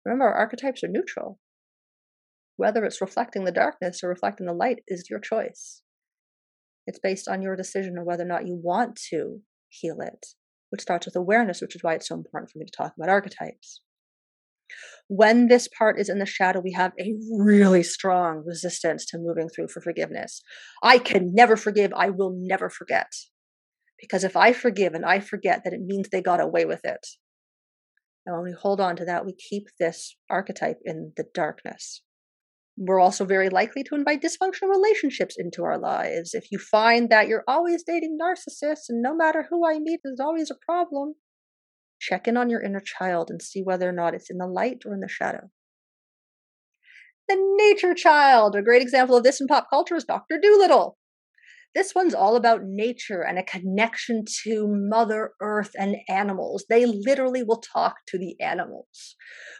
Remember, 0.05 0.25
our 0.25 0.35
archetypes 0.35 0.83
are 0.83 0.89
neutral. 0.89 1.39
Whether 2.57 2.83
it's 2.83 3.01
reflecting 3.01 3.45
the 3.45 3.51
darkness 3.51 4.03
or 4.03 4.09
reflecting 4.09 4.47
the 4.47 4.53
light 4.53 4.79
is 4.87 5.09
your 5.09 5.19
choice. 5.19 5.81
It's 6.87 6.99
based 6.99 7.27
on 7.27 7.41
your 7.41 7.55
decision 7.55 7.97
of 7.97 8.05
whether 8.05 8.23
or 8.23 8.27
not 8.27 8.47
you 8.47 8.59
want 8.61 8.99
to 9.11 9.41
heal 9.69 9.97
it, 10.01 10.25
which 10.69 10.81
starts 10.81 11.05
with 11.05 11.15
awareness, 11.15 11.61
which 11.61 11.75
is 11.75 11.83
why 11.83 11.93
it's 11.93 12.07
so 12.07 12.15
important 12.15 12.51
for 12.51 12.59
me 12.59 12.65
to 12.65 12.71
talk 12.75 12.93
about 12.97 13.09
archetypes. 13.09 13.81
When 15.07 15.47
this 15.47 15.67
part 15.67 15.99
is 15.99 16.09
in 16.09 16.19
the 16.19 16.25
shadow, 16.25 16.59
we 16.59 16.73
have 16.73 16.91
a 16.99 17.15
really 17.37 17.83
strong 17.83 18.43
resistance 18.45 19.05
to 19.07 19.17
moving 19.17 19.49
through 19.49 19.69
for 19.69 19.81
forgiveness. 19.81 20.41
I 20.83 20.97
can 20.97 21.33
never 21.33 21.55
forgive. 21.55 21.93
I 21.95 22.09
will 22.09 22.33
never 22.35 22.69
forget. 22.69 23.07
Because 23.99 24.23
if 24.23 24.35
I 24.35 24.51
forgive 24.51 24.93
and 24.93 25.05
I 25.05 25.19
forget, 25.19 25.61
that 25.63 25.73
it 25.73 25.81
means 25.81 26.09
they 26.09 26.21
got 26.21 26.41
away 26.41 26.65
with 26.65 26.81
it. 26.83 27.05
And 28.25 28.35
when 28.35 28.43
we 28.43 28.51
hold 28.51 28.81
on 28.81 28.95
to 28.97 29.05
that, 29.05 29.25
we 29.25 29.33
keep 29.33 29.67
this 29.79 30.17
archetype 30.29 30.79
in 30.83 31.13
the 31.15 31.25
darkness. 31.33 32.01
We're 32.77 32.99
also 32.99 33.25
very 33.25 33.49
likely 33.49 33.83
to 33.83 33.95
invite 33.95 34.21
dysfunctional 34.21 34.69
relationships 34.69 35.35
into 35.37 35.63
our 35.63 35.79
lives. 35.79 36.35
If 36.35 36.51
you 36.51 36.59
find 36.59 37.09
that 37.09 37.27
you're 37.27 37.43
always 37.47 37.83
dating 37.83 38.19
narcissists 38.21 38.89
and 38.89 39.01
no 39.01 39.15
matter 39.15 39.47
who 39.49 39.67
I 39.67 39.79
meet, 39.79 40.01
there's 40.03 40.19
always 40.19 40.51
a 40.51 40.55
problem, 40.63 41.15
check 41.99 42.27
in 42.27 42.37
on 42.37 42.51
your 42.51 42.61
inner 42.61 42.79
child 42.79 43.31
and 43.31 43.41
see 43.41 43.63
whether 43.63 43.89
or 43.89 43.93
not 43.93 44.13
it's 44.13 44.29
in 44.29 44.37
the 44.37 44.45
light 44.45 44.83
or 44.85 44.93
in 44.93 44.99
the 44.99 45.09
shadow. 45.09 45.49
The 47.27 47.35
nature 47.57 47.95
child, 47.95 48.55
a 48.55 48.61
great 48.61 48.83
example 48.83 49.17
of 49.17 49.23
this 49.23 49.41
in 49.41 49.47
pop 49.47 49.69
culture 49.71 49.95
is 49.95 50.05
Dr. 50.05 50.39
Dolittle. 50.39 50.97
This 51.77 51.93
one's 51.93 52.15
all 52.15 52.35
about 52.35 52.63
nature 52.63 53.21
and 53.21 53.37
a 53.37 53.43
connection 53.43 54.25
to 54.41 54.65
Mother 54.67 55.33
Earth 55.39 55.73
and 55.77 55.97
animals. 56.09 56.65
They 56.67 56.87
literally 56.87 57.43
will 57.43 57.61
talk 57.61 57.97
to 58.07 58.17
the 58.17 58.35
animals. 58.41 59.15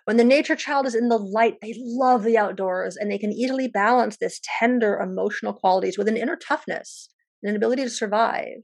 When 0.06 0.18
the 0.18 0.24
nature 0.24 0.56
child 0.56 0.88
is 0.88 0.96
in 0.96 1.10
the 1.10 1.20
light, 1.20 1.58
they 1.62 1.76
love 1.78 2.24
the 2.24 2.36
outdoors 2.36 2.98
and 2.98 3.12
they 3.12 3.20
can 3.20 3.32
easily 3.32 3.68
balance 3.68 4.18
this 4.18 4.42
tender 4.60 4.98
emotional 4.98 5.54
qualities 5.54 5.96
with 5.96 6.08
an 6.08 6.18
inner 6.18 6.36
toughness 6.36 7.08
and 7.44 7.52
an 7.52 7.56
ability 7.56 7.84
to 7.84 7.90
survive. 7.92 8.64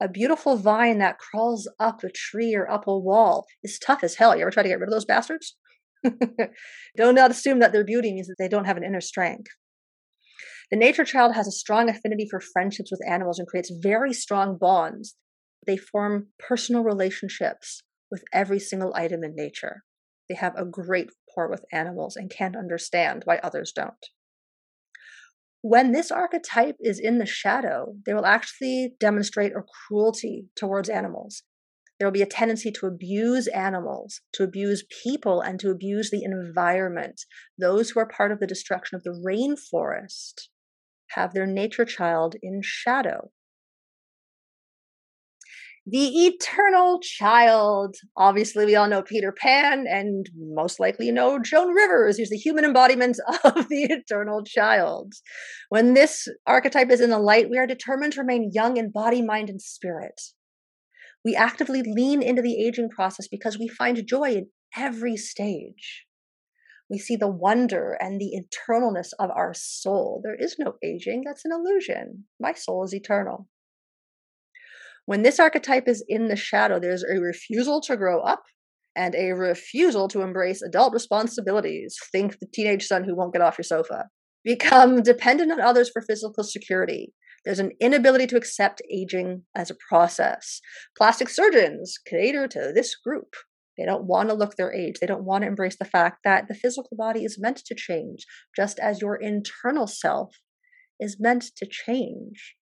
A 0.00 0.08
beautiful 0.08 0.56
vine 0.56 0.96
that 0.96 1.18
crawls 1.18 1.70
up 1.78 2.02
a 2.02 2.08
tree 2.08 2.54
or 2.54 2.70
up 2.70 2.86
a 2.86 2.98
wall 2.98 3.44
is 3.62 3.78
tough 3.78 4.02
as 4.02 4.14
hell. 4.14 4.34
You 4.34 4.40
ever 4.40 4.50
try 4.50 4.62
to 4.62 4.68
get 4.70 4.80
rid 4.80 4.88
of 4.88 4.94
those 4.94 5.04
bastards? 5.04 5.56
don't 6.96 7.14
not 7.14 7.30
assume 7.30 7.58
that 7.58 7.72
their 7.72 7.84
beauty 7.84 8.14
means 8.14 8.28
that 8.28 8.36
they 8.38 8.48
don't 8.48 8.64
have 8.64 8.78
an 8.78 8.84
inner 8.84 9.02
strength. 9.02 9.50
The 10.70 10.76
nature 10.76 11.04
child 11.04 11.34
has 11.34 11.48
a 11.48 11.52
strong 11.52 11.88
affinity 11.88 12.26
for 12.30 12.40
friendships 12.40 12.90
with 12.90 13.00
animals 13.08 13.38
and 13.38 13.48
creates 13.48 13.72
very 13.82 14.12
strong 14.12 14.58
bonds. 14.58 15.16
They 15.66 15.78
form 15.78 16.28
personal 16.38 16.84
relationships 16.84 17.82
with 18.10 18.22
every 18.34 18.58
single 18.58 18.92
item 18.94 19.24
in 19.24 19.34
nature. 19.34 19.82
They 20.28 20.34
have 20.34 20.54
a 20.56 20.66
great 20.66 21.08
rapport 21.08 21.48
with 21.48 21.64
animals 21.72 22.16
and 22.16 22.30
can't 22.30 22.56
understand 22.56 23.22
why 23.24 23.38
others 23.38 23.72
don't. 23.72 23.94
When 25.62 25.92
this 25.92 26.10
archetype 26.10 26.76
is 26.80 27.00
in 27.00 27.18
the 27.18 27.26
shadow, 27.26 27.94
they 28.04 28.12
will 28.12 28.26
actually 28.26 28.94
demonstrate 29.00 29.52
a 29.52 29.64
cruelty 29.86 30.48
towards 30.54 30.90
animals. 30.90 31.44
There 31.98 32.06
will 32.06 32.12
be 32.12 32.22
a 32.22 32.26
tendency 32.26 32.70
to 32.72 32.86
abuse 32.86 33.48
animals, 33.48 34.20
to 34.34 34.44
abuse 34.44 34.84
people, 35.02 35.40
and 35.40 35.58
to 35.60 35.70
abuse 35.70 36.10
the 36.10 36.22
environment. 36.22 37.22
Those 37.58 37.90
who 37.90 38.00
are 38.00 38.06
part 38.06 38.30
of 38.30 38.38
the 38.38 38.46
destruction 38.46 38.96
of 38.96 39.02
the 39.02 39.10
rainforest 39.10 40.48
have 41.10 41.34
their 41.34 41.46
nature 41.46 41.84
child 41.84 42.36
in 42.42 42.60
shadow. 42.62 43.30
the 45.90 46.26
eternal 46.26 47.00
child. 47.00 47.96
Obviously, 48.16 48.66
we 48.66 48.76
all 48.76 48.88
know 48.88 49.02
Peter 49.02 49.32
Pan, 49.32 49.86
and 49.88 50.28
most 50.36 50.78
likely 50.78 51.10
know 51.10 51.38
Joan 51.38 51.68
Rivers, 51.72 52.18
who's 52.18 52.30
the 52.30 52.36
human 52.36 52.64
embodiment 52.64 53.16
of 53.44 53.68
the 53.68 53.84
eternal 53.84 54.42
child. 54.44 55.14
When 55.70 55.94
this 55.94 56.28
archetype 56.46 56.90
is 56.90 57.00
in 57.00 57.10
the 57.10 57.18
light, 57.18 57.48
we 57.50 57.58
are 57.58 57.66
determined 57.66 58.12
to 58.14 58.20
remain 58.20 58.50
young 58.52 58.76
in 58.76 58.90
body, 58.90 59.22
mind, 59.22 59.48
and 59.48 59.62
spirit. 59.62 60.20
We 61.24 61.34
actively 61.34 61.82
lean 61.82 62.22
into 62.22 62.42
the 62.42 62.64
aging 62.64 62.90
process 62.90 63.28
because 63.28 63.58
we 63.58 63.68
find 63.68 64.06
joy 64.06 64.32
in 64.32 64.46
every 64.76 65.16
stage. 65.16 66.04
We 66.90 66.98
see 66.98 67.16
the 67.16 67.28
wonder 67.28 67.98
and 68.00 68.20
the 68.20 68.32
eternalness 68.40 69.10
of 69.18 69.30
our 69.30 69.52
soul. 69.54 70.20
There 70.24 70.34
is 70.34 70.56
no 70.58 70.74
aging, 70.82 71.22
that's 71.26 71.44
an 71.44 71.52
illusion. 71.52 72.24
My 72.40 72.54
soul 72.54 72.84
is 72.84 72.94
eternal. 72.94 73.46
When 75.04 75.22
this 75.22 75.40
archetype 75.40 75.88
is 75.88 76.04
in 76.08 76.28
the 76.28 76.36
shadow, 76.36 76.78
there's 76.78 77.04
a 77.04 77.20
refusal 77.20 77.80
to 77.82 77.96
grow 77.96 78.20
up 78.20 78.42
and 78.94 79.14
a 79.14 79.32
refusal 79.32 80.08
to 80.08 80.22
embrace 80.22 80.60
adult 80.60 80.92
responsibilities. 80.92 81.96
Think 82.10 82.38
the 82.38 82.46
teenage 82.52 82.84
son 82.86 83.04
who 83.04 83.14
won't 83.14 83.32
get 83.32 83.42
off 83.42 83.58
your 83.58 83.64
sofa. 83.64 84.06
Become 84.44 85.02
dependent 85.02 85.52
on 85.52 85.60
others 85.60 85.90
for 85.90 86.02
physical 86.02 86.44
security. 86.44 87.12
There's 87.44 87.58
an 87.58 87.72
inability 87.80 88.26
to 88.28 88.36
accept 88.36 88.82
aging 88.92 89.44
as 89.54 89.70
a 89.70 89.76
process. 89.88 90.60
Plastic 90.96 91.28
surgeons 91.28 91.98
cater 92.06 92.48
to 92.48 92.72
this 92.74 92.94
group. 92.96 93.34
They 93.78 93.84
don't 93.84 94.04
want 94.04 94.28
to 94.28 94.34
look 94.34 94.56
their 94.56 94.72
age. 94.72 94.96
They 95.00 95.06
don't 95.06 95.24
want 95.24 95.42
to 95.42 95.48
embrace 95.48 95.76
the 95.78 95.84
fact 95.84 96.18
that 96.24 96.48
the 96.48 96.54
physical 96.54 96.96
body 96.96 97.24
is 97.24 97.38
meant 97.38 97.58
to 97.66 97.74
change, 97.74 98.26
just 98.56 98.78
as 98.78 99.00
your 99.00 99.14
internal 99.16 99.86
self 99.86 100.34
is 100.98 101.18
meant 101.20 101.44
to 101.56 101.66
change. 101.66 102.56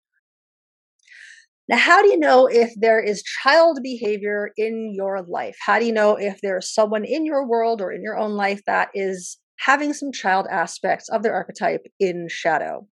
Now, 1.69 1.77
how 1.77 2.01
do 2.01 2.07
you 2.07 2.17
know 2.17 2.47
if 2.47 2.71
there 2.77 3.01
is 3.01 3.23
child 3.23 3.79
behavior 3.83 4.51
in 4.55 4.93
your 4.95 5.21
life? 5.23 5.57
How 5.65 5.79
do 5.79 5.85
you 5.85 5.91
know 5.91 6.15
if 6.15 6.39
there's 6.41 6.73
someone 6.73 7.03
in 7.03 7.25
your 7.25 7.45
world 7.45 7.81
or 7.81 7.91
in 7.91 8.01
your 8.01 8.17
own 8.17 8.31
life 8.31 8.61
that 8.67 8.89
is 8.93 9.37
having 9.59 9.91
some 9.91 10.13
child 10.13 10.47
aspects 10.49 11.09
of 11.09 11.23
their 11.23 11.33
archetype 11.33 11.85
in 11.99 12.27
shadow? 12.29 12.87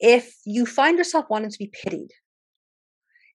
If 0.00 0.34
you 0.44 0.66
find 0.66 0.98
yourself 0.98 1.26
wanting 1.30 1.50
to 1.50 1.58
be 1.58 1.70
pitied, 1.72 2.08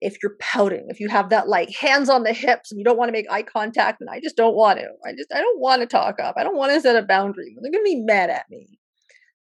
if 0.02 0.18
you're 0.22 0.36
pouting, 0.40 0.86
if 0.90 1.00
you 1.00 1.10
have 1.10 1.30
that 1.30 1.48
like 1.48 1.70
hands 1.76 2.10
on 2.10 2.24
the 2.24 2.34
hips 2.34 2.72
and 2.72 2.80
you 2.80 2.86
don't 2.86 2.98
want 2.98 3.10
to 3.10 3.14
make 3.14 3.26
eye 3.32 3.44
contact, 3.44 4.02
and 4.02 4.10
I 4.10 4.20
just 4.20 4.38
don't 4.38 4.56
want 4.56 4.80
to, 4.80 4.88
I 5.06 5.14
just, 5.14 5.34
I 5.34 5.40
don't 5.40 5.60
want 5.60 5.82
to 5.82 5.88
talk 5.88 6.20
up, 6.20 6.36
I 6.38 6.44
don't 6.44 6.58
want 6.58 6.72
to 6.74 6.82
set 6.82 6.96
a 6.96 7.02
boundary, 7.02 7.56
they're 7.62 7.72
going 7.72 7.84
to 7.84 7.90
be 7.90 8.04
mad 8.04 8.30
at 8.30 8.46
me. 8.50 8.80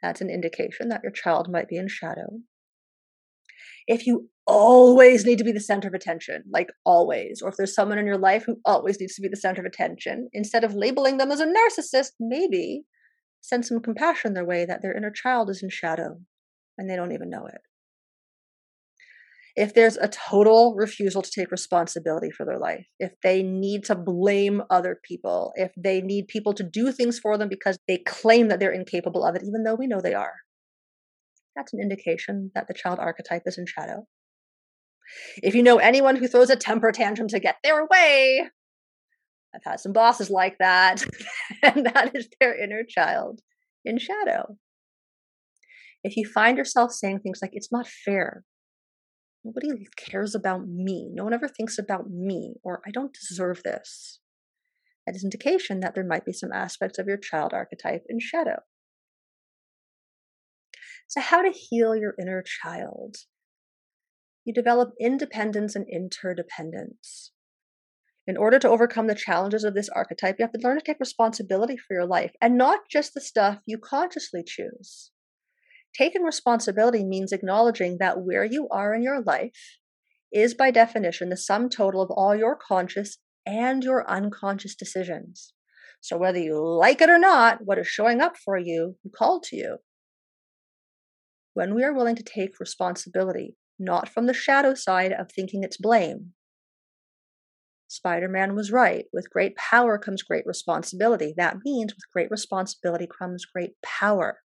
That's 0.03 0.21
an 0.21 0.31
indication 0.31 0.91
that 0.91 1.01
your 1.03 1.13
child 1.13 1.51
might 1.51 1.69
be 1.69 1.77
in 1.77 1.89
shadow 1.89 2.41
if 3.87 4.07
you 4.07 4.29
always 4.47 5.25
need 5.25 5.39
to 5.39 5.45
be 5.45 5.53
the 5.53 5.61
center 5.61 5.89
of 5.89 5.95
attention, 5.95 6.45
like 6.51 6.69
always, 6.85 7.41
or 7.43 7.49
if 7.49 7.57
there's 7.57 7.75
someone 7.75 7.99
in 7.99 8.07
your 8.07 8.19
life 8.19 8.45
who 8.47 8.57
always 8.65 9.01
needs 9.01 9.15
to 9.15 9.23
be 9.23 9.29
the 9.29 9.37
center 9.37 9.61
of 9.61 9.67
attention, 9.67 10.29
instead 10.33 10.65
of 10.65 10.75
labeling 10.75 11.17
them 11.17 11.31
as 11.31 11.41
a 11.41 11.47
narcissist, 11.47 12.13
maybe 12.21 12.85
send 13.41 13.65
some 13.65 13.81
compassion 13.81 14.35
their 14.35 14.45
way 14.45 14.65
that 14.65 14.81
their 14.83 14.97
inner 14.97 15.11
child 15.11 15.51
is 15.51 15.63
in 15.63 15.69
shadow 15.69 16.19
and 16.79 16.89
they 16.89 16.97
don't 16.97 17.13
even 17.13 17.31
know 17.31 17.47
it. 17.47 17.61
If 19.57 19.75
there's 19.75 19.97
a 19.97 20.09
total 20.09 20.75
refusal 20.75 21.23
to 21.23 21.31
take 21.31 21.53
responsibility 21.53 22.31
for 22.31 22.45
their 22.45 22.59
life, 22.59 22.87
if 22.99 23.13
they 23.23 23.43
need 23.43 23.85
to 23.85 23.95
blame 23.95 24.63
other 24.69 24.99
people, 25.05 25.53
if 25.55 25.71
they 25.77 26.01
need 26.01 26.27
people 26.27 26.55
to 26.55 26.65
do 26.65 26.91
things 26.91 27.21
for 27.21 27.39
them 27.39 27.49
because 27.49 27.79
they 27.87 27.99
claim 27.99 28.49
that 28.49 28.59
they're 28.59 28.73
incapable 28.73 29.25
of 29.25 29.37
it, 29.37 29.43
even 29.47 29.63
though 29.63 29.77
we 29.77 29.87
know 29.87 30.01
they 30.01 30.15
are, 30.15 30.35
that's 31.55 31.73
an 31.73 31.81
indication 31.81 32.51
that 32.55 32.67
the 32.67 32.75
child 32.75 32.99
archetype 32.99 33.43
is 33.47 33.57
in 33.57 33.67
shadow. 33.67 34.07
If 35.37 35.55
you 35.55 35.63
know 35.63 35.79
anyone 35.79 36.17
who 36.17 36.27
throws 36.27 36.51
a 36.51 36.57
temper 36.57 36.91
tantrum 36.91 37.29
to 37.29 37.39
get 37.39 37.57
their 37.63 37.87
way, 37.87 38.49
I've 39.55 39.63
had 39.65 39.79
some 39.79 39.93
bosses 39.93 40.31
like 40.31 40.59
that, 40.59 41.05
and 41.63 41.87
that 41.87 42.13
is 42.15 42.29
their 42.41 42.61
inner 42.61 42.83
child 42.89 43.41
in 43.85 43.99
shadow. 43.99 44.57
If 46.03 46.17
you 46.17 46.27
find 46.27 46.59
yourself 46.59 46.93
saying 46.93 47.21
things 47.21 47.39
like, 47.41 47.53
it's 47.53 47.71
not 47.71 47.87
fair, 47.87 48.43
nobody 49.45 49.87
cares 49.97 50.35
about 50.35 50.67
me, 50.67 51.11
no 51.13 51.25
one 51.25 51.35
ever 51.35 51.49
thinks 51.49 51.79
about 51.79 52.11
me, 52.11 52.55
or 52.63 52.81
I 52.87 52.91
don't 52.91 53.13
deserve 53.13 53.63
this, 53.63 54.21
that 55.07 55.15
is 55.15 55.25
indication 55.25 55.81
that 55.81 55.95
there 55.95 56.07
might 56.07 56.25
be 56.25 56.33
some 56.33 56.53
aspects 56.53 56.99
of 56.99 57.07
your 57.07 57.19
child 57.19 57.53
archetype 57.53 58.05
in 58.09 58.19
shadow. 58.21 58.61
So, 61.09 61.21
how 61.21 61.43
to 61.43 61.51
heal 61.51 61.95
your 61.95 62.15
inner 62.21 62.43
child? 62.43 63.17
You 64.45 64.55
develop 64.55 64.95
independence 65.01 65.77
and 65.77 65.87
interdependence. 65.91 67.33
In 68.27 68.39
order 68.39 68.59
to 68.59 68.69
overcome 68.69 69.07
the 69.07 69.15
challenges 69.15 69.65
of 69.65 69.75
this 69.75 69.91
archetype, 69.91 70.37
you 70.39 70.45
have 70.45 70.53
to 70.53 70.61
learn 70.67 70.79
to 70.79 70.85
take 70.85 70.99
responsibility 70.99 71.77
for 71.77 71.95
your 71.95 72.07
life 72.07 72.33
and 72.41 72.57
not 72.57 72.89
just 72.91 73.13
the 73.13 73.21
stuff 73.21 73.59
you 73.67 73.79
consciously 73.79 74.43
choose. 74.47 75.11
Taking 75.97 76.23
responsibility 76.23 77.05
means 77.05 77.33
acknowledging 77.33 77.99
that 77.99 78.21
where 78.21 78.45
you 78.45 78.69
are 78.71 78.95
in 78.95 79.03
your 79.03 79.23
life 79.23 79.79
is, 80.33 80.55
by 80.55 80.71
definition, 80.71 81.29
the 81.29 81.37
sum 81.37 81.69
total 81.69 82.03
of 82.03 82.11
all 82.11 82.35
your 82.35 82.57
conscious 82.57 83.19
and 83.47 83.85
your 83.85 84.09
unconscious 84.11 84.75
decisions. 84.75 85.53
So, 86.01 86.17
whether 86.17 86.39
you 86.39 86.61
like 86.61 87.01
it 87.01 87.09
or 87.09 87.19
not, 87.19 87.61
what 87.65 87.79
is 87.79 87.87
showing 87.87 88.21
up 88.21 88.37
for 88.37 88.59
you, 88.59 88.97
called 89.17 89.45
to 89.45 89.57
you, 89.57 89.79
when 91.55 91.75
we 91.75 91.85
are 91.85 91.95
willing 91.95 92.17
to 92.17 92.23
take 92.23 92.59
responsibility, 92.59 93.55
not 93.79 94.09
from 94.09 94.27
the 94.27 94.35
shadow 94.35 94.75
side 94.75 95.13
of 95.13 95.31
thinking 95.31 95.63
it's 95.63 95.77
blame. 95.77 96.33
Spider 97.87 98.29
Man 98.29 98.57
was 98.57 98.73
right. 98.73 99.05
With 99.13 99.31
great 99.31 99.55
power 99.57 99.99
comes 99.99 100.23
great 100.23 100.45
responsibility. 100.47 101.33
That 101.37 101.59
means 101.65 101.95
with 101.95 102.11
great 102.13 102.31
responsibility 102.31 103.07
comes 103.07 103.45
great 103.45 103.81
power, 103.83 104.39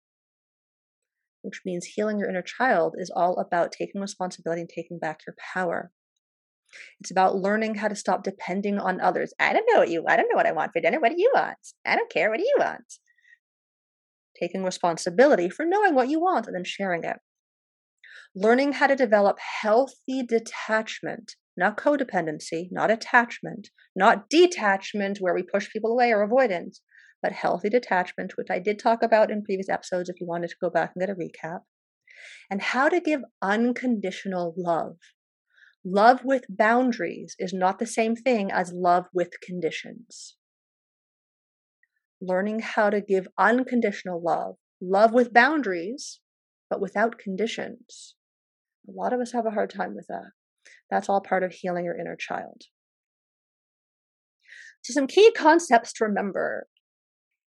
which 1.41 1.61
means 1.65 1.85
healing 1.85 2.19
your 2.19 2.29
inner 2.29 2.41
child 2.41 2.95
is 2.97 3.11
all 3.15 3.37
about 3.37 3.71
taking 3.71 4.01
responsibility 4.01 4.61
and 4.61 4.69
taking 4.69 4.99
back 4.99 5.21
your 5.25 5.35
power. 5.53 5.91
It's 6.99 7.11
about 7.11 7.35
learning 7.35 7.75
how 7.75 7.87
to 7.87 7.95
stop 7.95 8.23
depending 8.23 8.77
on 8.77 9.01
others. 9.01 9.33
I 9.39 9.53
don't 9.53 9.65
know 9.71 9.79
what 9.79 9.89
you 9.89 10.03
I 10.07 10.15
don't 10.15 10.29
know 10.29 10.37
what 10.37 10.45
I 10.45 10.51
want 10.51 10.71
for 10.71 10.81
dinner. 10.81 10.99
What 10.99 11.09
do 11.09 11.19
you 11.19 11.31
want? 11.33 11.57
I 11.85 11.95
don't 11.95 12.11
care. 12.11 12.29
What 12.29 12.37
do 12.37 12.43
you 12.43 12.57
want? 12.59 12.83
taking 14.39 14.63
responsibility 14.63 15.49
for 15.49 15.65
knowing 15.65 15.95
what 15.95 16.09
you 16.09 16.19
want 16.19 16.47
and 16.47 16.55
then 16.55 16.63
sharing 16.63 17.03
it. 17.03 17.17
Learning 18.35 18.73
how 18.73 18.87
to 18.87 18.95
develop 18.95 19.37
healthy 19.61 20.23
detachment, 20.25 21.35
not 21.57 21.77
codependency, 21.77 22.67
not 22.71 22.91
attachment, 22.91 23.69
not 23.95 24.29
detachment 24.29 25.17
where 25.19 25.33
we 25.33 25.43
push 25.43 25.69
people 25.71 25.91
away 25.91 26.11
or 26.11 26.21
avoidance, 26.21 26.81
but 27.21 27.31
healthy 27.31 27.69
detachment, 27.69 28.33
which 28.35 28.47
I 28.49 28.59
did 28.59 28.79
talk 28.79 29.03
about 29.03 29.31
in 29.31 29.43
previous 29.43 29.69
episodes 29.69 30.09
if 30.09 30.19
you 30.19 30.27
wanted 30.27 30.49
to 30.49 30.55
go 30.61 30.69
back 30.69 30.93
and 30.95 31.01
get 31.01 31.09
a 31.09 31.15
recap, 31.15 31.61
and 32.49 32.61
how 32.61 32.89
to 32.89 32.99
give 32.99 33.21
unconditional 33.41 34.53
love. 34.57 34.97
Love 35.85 36.21
with 36.23 36.45
boundaries 36.49 37.35
is 37.39 37.53
not 37.53 37.79
the 37.79 37.87
same 37.87 38.15
thing 38.15 38.51
as 38.51 38.73
love 38.73 39.07
with 39.13 39.39
conditions 39.41 40.35
learning 42.21 42.59
how 42.59 42.89
to 42.89 43.01
give 43.01 43.27
unconditional 43.37 44.21
love, 44.21 44.55
love 44.81 45.13
with 45.13 45.33
boundaries, 45.33 46.19
but 46.69 46.81
without 46.81 47.17
conditions. 47.17 48.15
A 48.87 48.91
lot 48.91 49.13
of 49.13 49.19
us 49.19 49.31
have 49.31 49.45
a 49.45 49.51
hard 49.51 49.69
time 49.69 49.95
with 49.95 50.07
that. 50.07 50.31
That's 50.89 51.09
all 51.09 51.21
part 51.21 51.43
of 51.43 51.51
healing 51.51 51.85
your 51.85 51.97
inner 51.97 52.15
child. 52.15 52.63
So, 54.81 54.93
some 54.93 55.07
key 55.07 55.31
concepts 55.31 55.93
to 55.93 56.05
remember. 56.05 56.67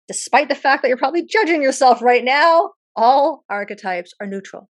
Despite 0.07 0.49
the 0.49 0.55
fact 0.55 0.81
that 0.81 0.87
you're 0.87 0.97
probably 0.97 1.25
judging 1.25 1.61
yourself 1.61 2.01
right 2.01 2.23
now, 2.23 2.71
all 2.95 3.43
archetypes 3.49 4.13
are 4.21 4.27
neutral. 4.27 4.69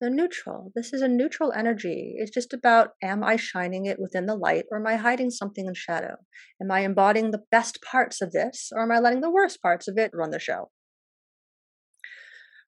They're 0.00 0.10
neutral. 0.10 0.72
This 0.74 0.92
is 0.92 1.00
a 1.00 1.06
neutral 1.06 1.52
energy. 1.52 2.14
It's 2.16 2.32
just 2.32 2.52
about 2.52 2.90
am 3.02 3.22
I 3.22 3.36
shining 3.36 3.86
it 3.86 4.00
within 4.00 4.26
the 4.26 4.34
light 4.34 4.64
or 4.70 4.78
am 4.78 4.86
I 4.86 4.96
hiding 4.96 5.30
something 5.30 5.66
in 5.66 5.74
shadow? 5.74 6.16
Am 6.60 6.72
I 6.72 6.80
embodying 6.80 7.30
the 7.30 7.42
best 7.52 7.78
parts 7.82 8.20
of 8.20 8.32
this 8.32 8.70
or 8.74 8.82
am 8.82 8.90
I 8.90 8.98
letting 8.98 9.20
the 9.20 9.30
worst 9.30 9.62
parts 9.62 9.86
of 9.86 9.98
it 9.98 10.10
run 10.12 10.30
the 10.30 10.40
show? 10.40 10.70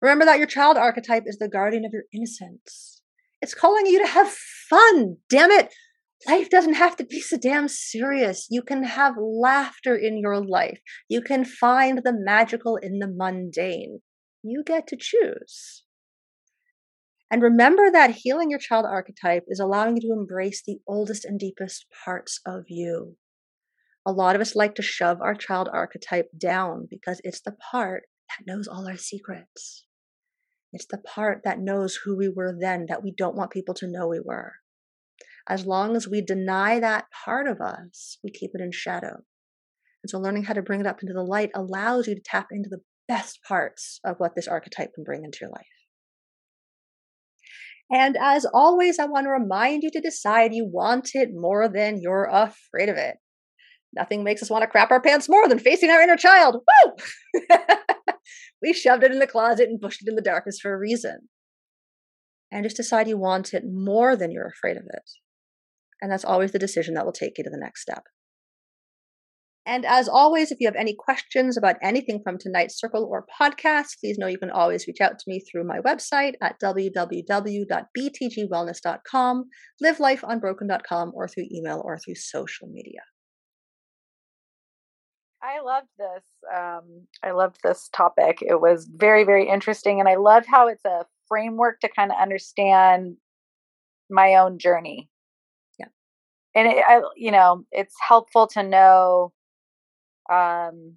Remember 0.01 0.25
that 0.27 0.39
your 0.39 0.47
child 0.47 0.77
archetype 0.77 1.25
is 1.27 1.39
the 1.39 1.49
guardian 1.49 1.85
of 1.85 1.93
your 1.93 2.05
innocence. 2.13 3.03
It's 3.41 3.55
calling 3.55 3.87
you 3.87 3.99
to 4.01 4.07
have 4.07 4.29
fun. 4.29 5.17
Damn 5.29 5.51
it. 5.51 5.75
Life 6.27 6.49
doesn't 6.49 6.75
have 6.75 6.97
to 6.97 7.05
be 7.05 7.21
so 7.21 7.37
damn 7.37 7.69
serious. 7.69 8.47
You 8.51 8.63
can 8.63 8.83
have 8.85 9.15
laughter 9.19 9.95
in 9.95 10.19
your 10.19 10.41
life. 10.41 10.81
You 11.09 11.21
can 11.21 11.45
find 11.45 11.99
the 11.99 12.15
magical 12.15 12.77
in 12.77 12.99
the 12.99 13.13
mundane. 13.13 14.01
You 14.43 14.63
get 14.65 14.87
to 14.89 14.97
choose. 14.99 15.85
And 17.31 17.43
remember 17.43 17.91
that 17.91 18.19
healing 18.23 18.51
your 18.51 18.59
child 18.59 18.87
archetype 18.87 19.45
is 19.49 19.61
allowing 19.61 19.97
you 19.97 20.03
to 20.03 20.19
embrace 20.19 20.63
the 20.65 20.79
oldest 20.87 21.25
and 21.25 21.39
deepest 21.39 21.87
parts 22.05 22.41
of 22.47 22.65
you. 22.69 23.17
A 24.07 24.13
lot 24.13 24.35
of 24.35 24.41
us 24.41 24.55
like 24.55 24.75
to 24.77 24.83
shove 24.83 25.21
our 25.21 25.35
child 25.35 25.69
archetype 25.73 26.29
down 26.39 26.87
because 26.89 27.21
it's 27.25 27.41
the 27.41 27.57
part 27.71 28.05
that 28.29 28.47
knows 28.47 28.69
all 28.69 28.87
our 28.87 28.97
secrets. 28.97 29.87
It's 30.73 30.87
the 30.87 30.99
part 30.99 31.43
that 31.45 31.59
knows 31.59 31.99
who 32.05 32.17
we 32.17 32.29
were 32.29 32.55
then 32.59 32.87
that 32.89 33.03
we 33.03 33.13
don't 33.17 33.37
want 33.37 33.51
people 33.51 33.75
to 33.75 33.87
know 33.87 34.09
we 34.09 34.21
were. 34.21 34.55
As 35.49 35.67
long 35.67 35.97
as 35.97 36.09
we 36.09 36.23
deny 36.23 36.81
that 36.81 37.07
part 37.25 37.47
of 37.47 37.61
us, 37.61 38.19
we 38.25 38.31
keep 38.31 38.53
it 38.55 38.63
in 38.63 38.73
shadow. 38.73 39.25
And 40.03 40.11
so 40.11 40.19
learning 40.19 40.45
how 40.45 40.55
to 40.55 40.63
bring 40.63 40.81
it 40.81 40.87
up 40.87 41.03
into 41.03 41.15
the 41.15 41.23
light 41.23 41.51
allows 41.55 42.07
you 42.07 42.15
to 42.15 42.23
tap 42.25 42.49
into 42.51 42.69
the 42.71 42.81
best 43.09 43.41
parts 43.47 44.01
of 44.05 44.17
what 44.19 44.35
this 44.35 44.49
archetype 44.49 44.95
can 44.95 45.05
bring 45.05 45.25
into 45.25 45.39
your 45.43 45.51
life. 45.51 45.67
And 47.91 48.17
as 48.19 48.47
always, 48.53 48.99
I 48.99 49.05
want 49.05 49.27
to 49.27 49.31
remind 49.31 49.83
you 49.83 49.91
to 49.91 50.01
decide 50.01 50.55
you 50.55 50.67
want 50.71 51.11
it 51.15 51.29
more 51.33 51.69
than 51.69 52.01
you're 52.01 52.29
afraid 52.33 52.89
of 52.89 52.97
it. 52.97 53.17
Nothing 53.95 54.25
makes 54.25 54.43
us 54.43 54.51
want 54.51 54.63
to 54.63 54.69
crap 54.69 54.91
our 54.91 55.01
pants 55.01 55.29
more 55.29 55.49
than 55.49 55.59
facing 55.59 55.91
our 55.91 56.01
inner 56.01 56.17
child. 56.17 56.57
Woo! 56.57 57.47
we 58.63 58.73
shoved 58.73 59.05
it 59.05 59.13
in 59.13 59.19
the 59.19 59.27
closet 59.27 59.69
and 59.69 59.81
pushed 59.81 60.03
it 60.03 60.09
in 60.09 60.17
the 60.17 60.23
darkness 60.23 60.59
for 60.61 60.75
a 60.75 60.79
reason. 60.79 61.29
And 62.51 62.65
just 62.65 62.77
decide 62.77 63.09
you 63.09 63.19
want 63.19 63.53
it 63.53 63.65
more 63.67 64.17
than 64.17 64.31
you're 64.31 64.49
afraid 64.49 64.77
of 64.77 64.85
it. 64.85 65.11
And 66.01 66.11
that's 66.11 66.25
always 66.25 66.53
the 66.53 66.59
decision 66.59 66.95
that 66.95 67.05
will 67.05 67.13
take 67.13 67.39
you 67.39 67.45
to 67.45 67.51
the 67.51 67.59
next 67.59 67.83
step. 67.83 68.05
And 69.67 69.87
as 69.87 70.09
always, 70.09 70.53
if 70.53 70.59
you 70.61 70.69
have 70.69 70.77
any 70.77 70.95
questions 70.95 71.57
about 71.57 71.77
anything 71.83 72.21
from 72.23 72.37
tonight's 72.37 72.79
circle 72.79 73.09
or 73.11 73.25
podcast, 73.41 73.99
please 73.99 74.19
know 74.19 74.27
you 74.27 74.37
can 74.37 74.51
always 74.51 74.87
reach 74.87 75.01
out 75.01 75.19
to 75.19 75.25
me 75.27 75.41
through 75.41 75.65
my 75.65 75.79
website 75.79 76.35
at 76.43 76.61
www.btgwellness.com, 76.63 79.45
livelifeunbroken.com, 79.83 81.13
or 81.15 81.27
through 81.29 81.47
email 81.51 81.81
or 81.83 81.99
through 81.99 82.17
social 82.17 82.69
media. 82.69 83.01
I 85.43 85.61
loved 85.61 85.89
this. 85.99 86.25
Um, 86.55 87.07
I 87.23 87.31
loved 87.33 87.57
this 87.63 87.89
topic. 87.93 88.43
It 88.43 88.61
was 88.61 88.87
very, 88.95 89.25
very 89.25 89.49
interesting, 89.49 89.99
and 89.99 90.07
I 90.09 90.17
love 90.17 90.45
how 90.47 90.69
it's 90.69 90.85
a 90.85 91.07
framework 91.29 91.81
to 91.81 91.89
kind 91.89 92.11
of 92.11 92.19
understand 92.21 93.17
my 94.11 94.35
own 94.35 94.59
journey. 94.59 95.09
And 96.55 96.69
it, 96.69 96.85
I, 96.87 97.01
you 97.17 97.31
know, 97.31 97.65
it's 97.73 97.95
helpful 98.07 98.47
to 98.49 98.63
know 98.63 99.33
um, 100.31 100.97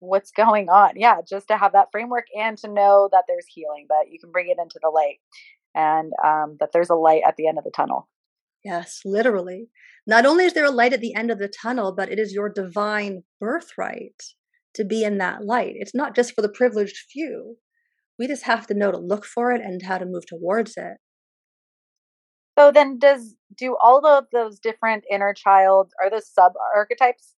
what's 0.00 0.30
going 0.30 0.68
on. 0.68 0.92
Yeah, 0.96 1.16
just 1.28 1.48
to 1.48 1.56
have 1.56 1.72
that 1.72 1.88
framework 1.92 2.26
and 2.38 2.58
to 2.58 2.68
know 2.68 3.08
that 3.12 3.24
there's 3.26 3.46
healing, 3.48 3.86
that 3.88 4.10
you 4.10 4.18
can 4.18 4.30
bring 4.30 4.48
it 4.48 4.60
into 4.60 4.78
the 4.82 4.90
light, 4.90 5.18
and 5.74 6.12
um, 6.24 6.56
that 6.60 6.70
there's 6.72 6.90
a 6.90 6.94
light 6.94 7.22
at 7.26 7.36
the 7.36 7.48
end 7.48 7.58
of 7.58 7.64
the 7.64 7.70
tunnel. 7.70 8.08
Yes, 8.64 9.00
literally. 9.04 9.68
Not 10.06 10.26
only 10.26 10.44
is 10.44 10.52
there 10.52 10.64
a 10.64 10.70
light 10.70 10.92
at 10.92 11.00
the 11.00 11.14
end 11.14 11.30
of 11.30 11.38
the 11.38 11.48
tunnel, 11.62 11.94
but 11.96 12.10
it 12.10 12.18
is 12.18 12.32
your 12.32 12.48
divine 12.48 13.22
birthright 13.40 14.22
to 14.74 14.84
be 14.84 15.04
in 15.04 15.18
that 15.18 15.44
light. 15.44 15.74
It's 15.76 15.94
not 15.94 16.14
just 16.14 16.34
for 16.34 16.42
the 16.42 16.48
privileged 16.48 16.96
few. 17.10 17.56
We 18.18 18.26
just 18.26 18.44
have 18.44 18.66
to 18.68 18.74
know 18.74 18.90
to 18.90 18.98
look 18.98 19.24
for 19.24 19.52
it 19.52 19.60
and 19.60 19.82
how 19.82 19.98
to 19.98 20.06
move 20.06 20.26
towards 20.26 20.76
it. 20.76 20.98
So 22.58 22.70
then 22.70 22.98
does 22.98 23.34
do 23.56 23.76
all 23.82 24.04
of 24.06 24.26
those 24.32 24.58
different 24.58 25.04
inner 25.10 25.34
child 25.34 25.92
are 26.02 26.10
those 26.10 26.28
sub 26.28 26.52
archetypes? 26.74 27.34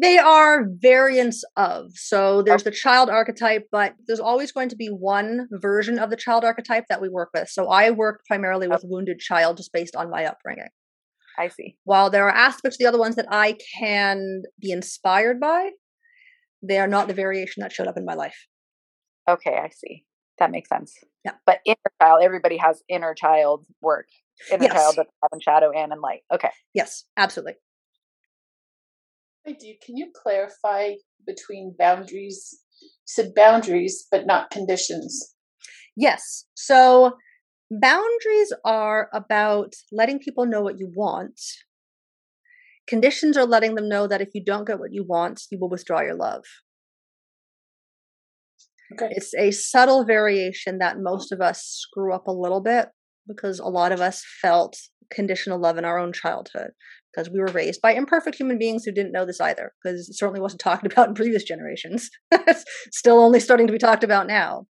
They 0.00 0.18
are 0.18 0.66
variants 0.80 1.42
of. 1.56 1.90
So 1.94 2.42
there's 2.42 2.62
the 2.62 2.70
child 2.70 3.10
archetype, 3.10 3.66
but 3.72 3.94
there's 4.06 4.20
always 4.20 4.52
going 4.52 4.68
to 4.68 4.76
be 4.76 4.86
one 4.86 5.48
version 5.50 5.98
of 5.98 6.10
the 6.10 6.16
child 6.16 6.44
archetype 6.44 6.84
that 6.88 7.02
we 7.02 7.08
work 7.08 7.30
with. 7.34 7.48
So 7.48 7.68
I 7.68 7.90
work 7.90 8.20
primarily 8.26 8.68
oh. 8.68 8.70
with 8.70 8.84
wounded 8.84 9.18
child 9.18 9.56
just 9.56 9.72
based 9.72 9.96
on 9.96 10.10
my 10.10 10.24
upbringing. 10.26 10.68
I 11.36 11.48
see. 11.48 11.76
While 11.84 12.10
there 12.10 12.26
are 12.26 12.34
aspects 12.34 12.76
of 12.76 12.78
the 12.78 12.86
other 12.86 12.98
ones 12.98 13.16
that 13.16 13.26
I 13.30 13.56
can 13.78 14.42
be 14.60 14.70
inspired 14.70 15.40
by, 15.40 15.70
they 16.62 16.78
are 16.78 16.88
not 16.88 17.08
the 17.08 17.14
variation 17.14 17.60
that 17.60 17.72
showed 17.72 17.86
up 17.86 17.96
in 17.96 18.04
my 18.04 18.14
life. 18.14 18.46
Okay, 19.28 19.56
I 19.56 19.70
see. 19.70 20.04
That 20.38 20.50
makes 20.50 20.68
sense. 20.68 20.94
Yeah. 21.28 21.38
But 21.46 21.58
inner 21.64 21.76
child, 22.00 22.22
everybody 22.22 22.56
has 22.56 22.82
inner 22.88 23.14
child 23.14 23.66
work. 23.80 24.06
Inner 24.50 24.64
Yes. 24.64 24.72
child 24.72 24.94
that's 24.96 25.10
in 25.32 25.40
shadow 25.40 25.70
and 25.72 25.92
in 25.92 26.00
light. 26.00 26.22
Okay. 26.32 26.50
Yes, 26.74 27.04
absolutely. 27.16 27.54
I 29.46 29.52
do. 29.52 29.74
Can 29.84 29.96
you 29.96 30.10
clarify 30.14 30.94
between 31.26 31.74
boundaries? 31.78 32.60
You 32.80 32.88
said 33.04 33.34
boundaries, 33.34 34.06
but 34.10 34.26
not 34.26 34.50
conditions. 34.50 35.34
Yes. 35.96 36.46
So 36.54 37.16
boundaries 37.70 38.52
are 38.64 39.08
about 39.12 39.74
letting 39.90 40.18
people 40.18 40.46
know 40.46 40.60
what 40.60 40.78
you 40.78 40.90
want. 40.94 41.40
Conditions 42.86 43.36
are 43.36 43.46
letting 43.46 43.74
them 43.74 43.88
know 43.88 44.06
that 44.06 44.20
if 44.20 44.28
you 44.34 44.42
don't 44.42 44.66
get 44.66 44.78
what 44.78 44.92
you 44.92 45.04
want, 45.04 45.42
you 45.50 45.58
will 45.58 45.68
withdraw 45.68 46.00
your 46.00 46.14
love. 46.14 46.44
Okay. 48.94 49.08
It's 49.10 49.34
a 49.34 49.50
subtle 49.50 50.04
variation 50.04 50.78
that 50.78 50.98
most 50.98 51.32
of 51.32 51.40
us 51.40 51.62
screw 51.62 52.12
up 52.12 52.26
a 52.26 52.32
little 52.32 52.60
bit 52.60 52.88
because 53.26 53.58
a 53.58 53.66
lot 53.66 53.92
of 53.92 54.00
us 54.00 54.24
felt 54.40 54.78
conditional 55.10 55.58
love 55.58 55.78
in 55.78 55.84
our 55.84 55.98
own 55.98 56.12
childhood 56.12 56.70
because 57.12 57.30
we 57.30 57.40
were 57.40 57.46
raised 57.46 57.80
by 57.80 57.92
imperfect 57.92 58.36
human 58.36 58.58
beings 58.58 58.84
who 58.84 58.92
didn't 58.92 59.12
know 59.12 59.24
this 59.24 59.40
either 59.40 59.72
because 59.82 60.08
it 60.08 60.16
certainly 60.16 60.40
wasn't 60.40 60.60
talked 60.60 60.86
about 60.90 61.08
in 61.08 61.14
previous 61.14 61.44
generations. 61.44 62.10
It's 62.32 62.64
Still 62.92 63.18
only 63.18 63.40
starting 63.40 63.66
to 63.66 63.72
be 63.72 63.78
talked 63.78 64.04
about 64.04 64.26
now. 64.26 64.66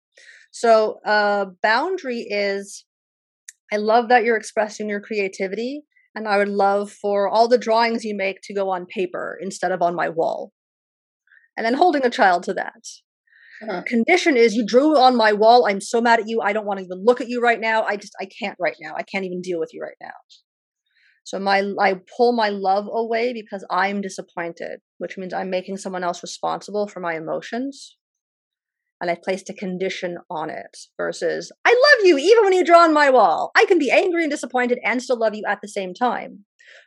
So, 0.51 0.99
uh, 1.05 1.47
boundary 1.61 2.25
is 2.29 2.85
I 3.73 3.77
love 3.77 4.09
that 4.09 4.23
you're 4.23 4.37
expressing 4.37 4.87
your 4.87 5.01
creativity, 5.01 5.83
and 6.13 6.27
I 6.27 6.37
would 6.37 6.49
love 6.49 6.91
for 6.91 7.27
all 7.27 7.47
the 7.47 7.57
drawings 7.57 8.05
you 8.05 8.15
make 8.15 8.37
to 8.43 8.53
go 8.53 8.69
on 8.69 8.85
paper 8.85 9.37
instead 9.41 9.71
of 9.71 9.81
on 9.81 9.95
my 9.95 10.07
wall. 10.07 10.53
And 11.57 11.65
then 11.65 11.73
holding 11.73 12.05
a 12.05 12.09
child 12.09 12.43
to 12.43 12.53
that. 12.53 12.83
Uh-huh. 13.63 13.83
Condition 13.85 14.37
is 14.37 14.55
you 14.55 14.65
drew 14.65 14.97
on 14.97 15.15
my 15.15 15.33
wall. 15.33 15.67
I'm 15.67 15.81
so 15.81 16.01
mad 16.01 16.19
at 16.19 16.27
you. 16.27 16.41
I 16.41 16.53
don't 16.53 16.65
want 16.65 16.79
to 16.79 16.85
even 16.85 17.03
look 17.03 17.21
at 17.21 17.29
you 17.29 17.41
right 17.41 17.59
now. 17.59 17.83
I 17.83 17.95
just, 17.95 18.13
I 18.19 18.25
can't 18.25 18.57
right 18.59 18.75
now. 18.81 18.93
I 18.97 19.03
can't 19.03 19.25
even 19.25 19.41
deal 19.41 19.59
with 19.59 19.73
you 19.73 19.81
right 19.81 19.97
now. 20.01 20.13
So 21.23 21.39
my, 21.39 21.63
I 21.79 21.95
pull 22.15 22.33
my 22.33 22.49
love 22.49 22.87
away 22.91 23.33
because 23.33 23.65
I'm 23.71 24.01
disappointed, 24.01 24.79
which 24.99 25.17
means 25.17 25.33
I'm 25.33 25.49
making 25.49 25.77
someone 25.77 26.03
else 26.03 26.21
responsible 26.21 26.87
for 26.87 26.99
my 26.99 27.15
emotions 27.15 27.95
and 29.01 29.09
I 29.09 29.17
placed 29.21 29.49
a 29.49 29.53
condition 29.53 30.17
on 30.29 30.49
it 30.49 30.77
versus 30.97 31.51
I 31.65 31.69
love 31.69 32.07
you 32.07 32.17
even 32.17 32.43
when 32.43 32.53
you 32.53 32.63
draw 32.63 32.83
on 32.83 32.93
my 32.93 33.09
wall. 33.09 33.51
I 33.55 33.65
can 33.65 33.79
be 33.79 33.91
angry 33.91 34.23
and 34.23 34.31
disappointed 34.31 34.79
and 34.83 35.01
still 35.01 35.19
love 35.19 35.35
you 35.35 35.43
at 35.47 35.59
the 35.61 35.67
same 35.67 35.93
time 35.93 36.45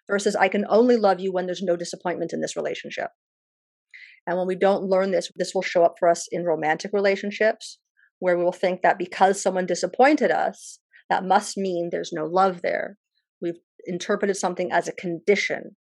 versus 0.09 0.35
I 0.35 0.49
can 0.49 0.65
only 0.69 0.97
love 0.97 1.21
you 1.21 1.33
when 1.33 1.47
there's 1.47 1.63
no 1.63 1.77
disappointment 1.77 2.33
in 2.33 2.41
this 2.41 2.57
relationship. 2.57 3.11
And 4.29 4.37
when 4.37 4.47
we 4.47 4.57
don't 4.57 4.85
learn 4.85 5.11
this, 5.11 5.33
this 5.37 5.55
will 5.55 5.63
show 5.63 5.85
up 5.85 5.95
for 5.99 6.07
us 6.07 6.29
in 6.31 6.45
romantic 6.45 6.93
relationships 6.93 7.79
where 8.19 8.37
we 8.37 8.45
will 8.45 8.53
think 8.53 8.83
that 8.83 8.99
because 8.99 9.41
someone 9.41 9.65
disappointed 9.65 10.31
us, 10.31 10.81
that 11.09 11.25
must 11.25 11.57
mean 11.57 11.89
there's 11.91 12.13
no 12.13 12.27
love 12.27 12.61
there. 12.61 12.99
We've 13.41 13.59
interpreted 13.87 14.37
something 14.37 14.71
as 14.71 14.87
a 14.87 14.93
condition 14.93 15.77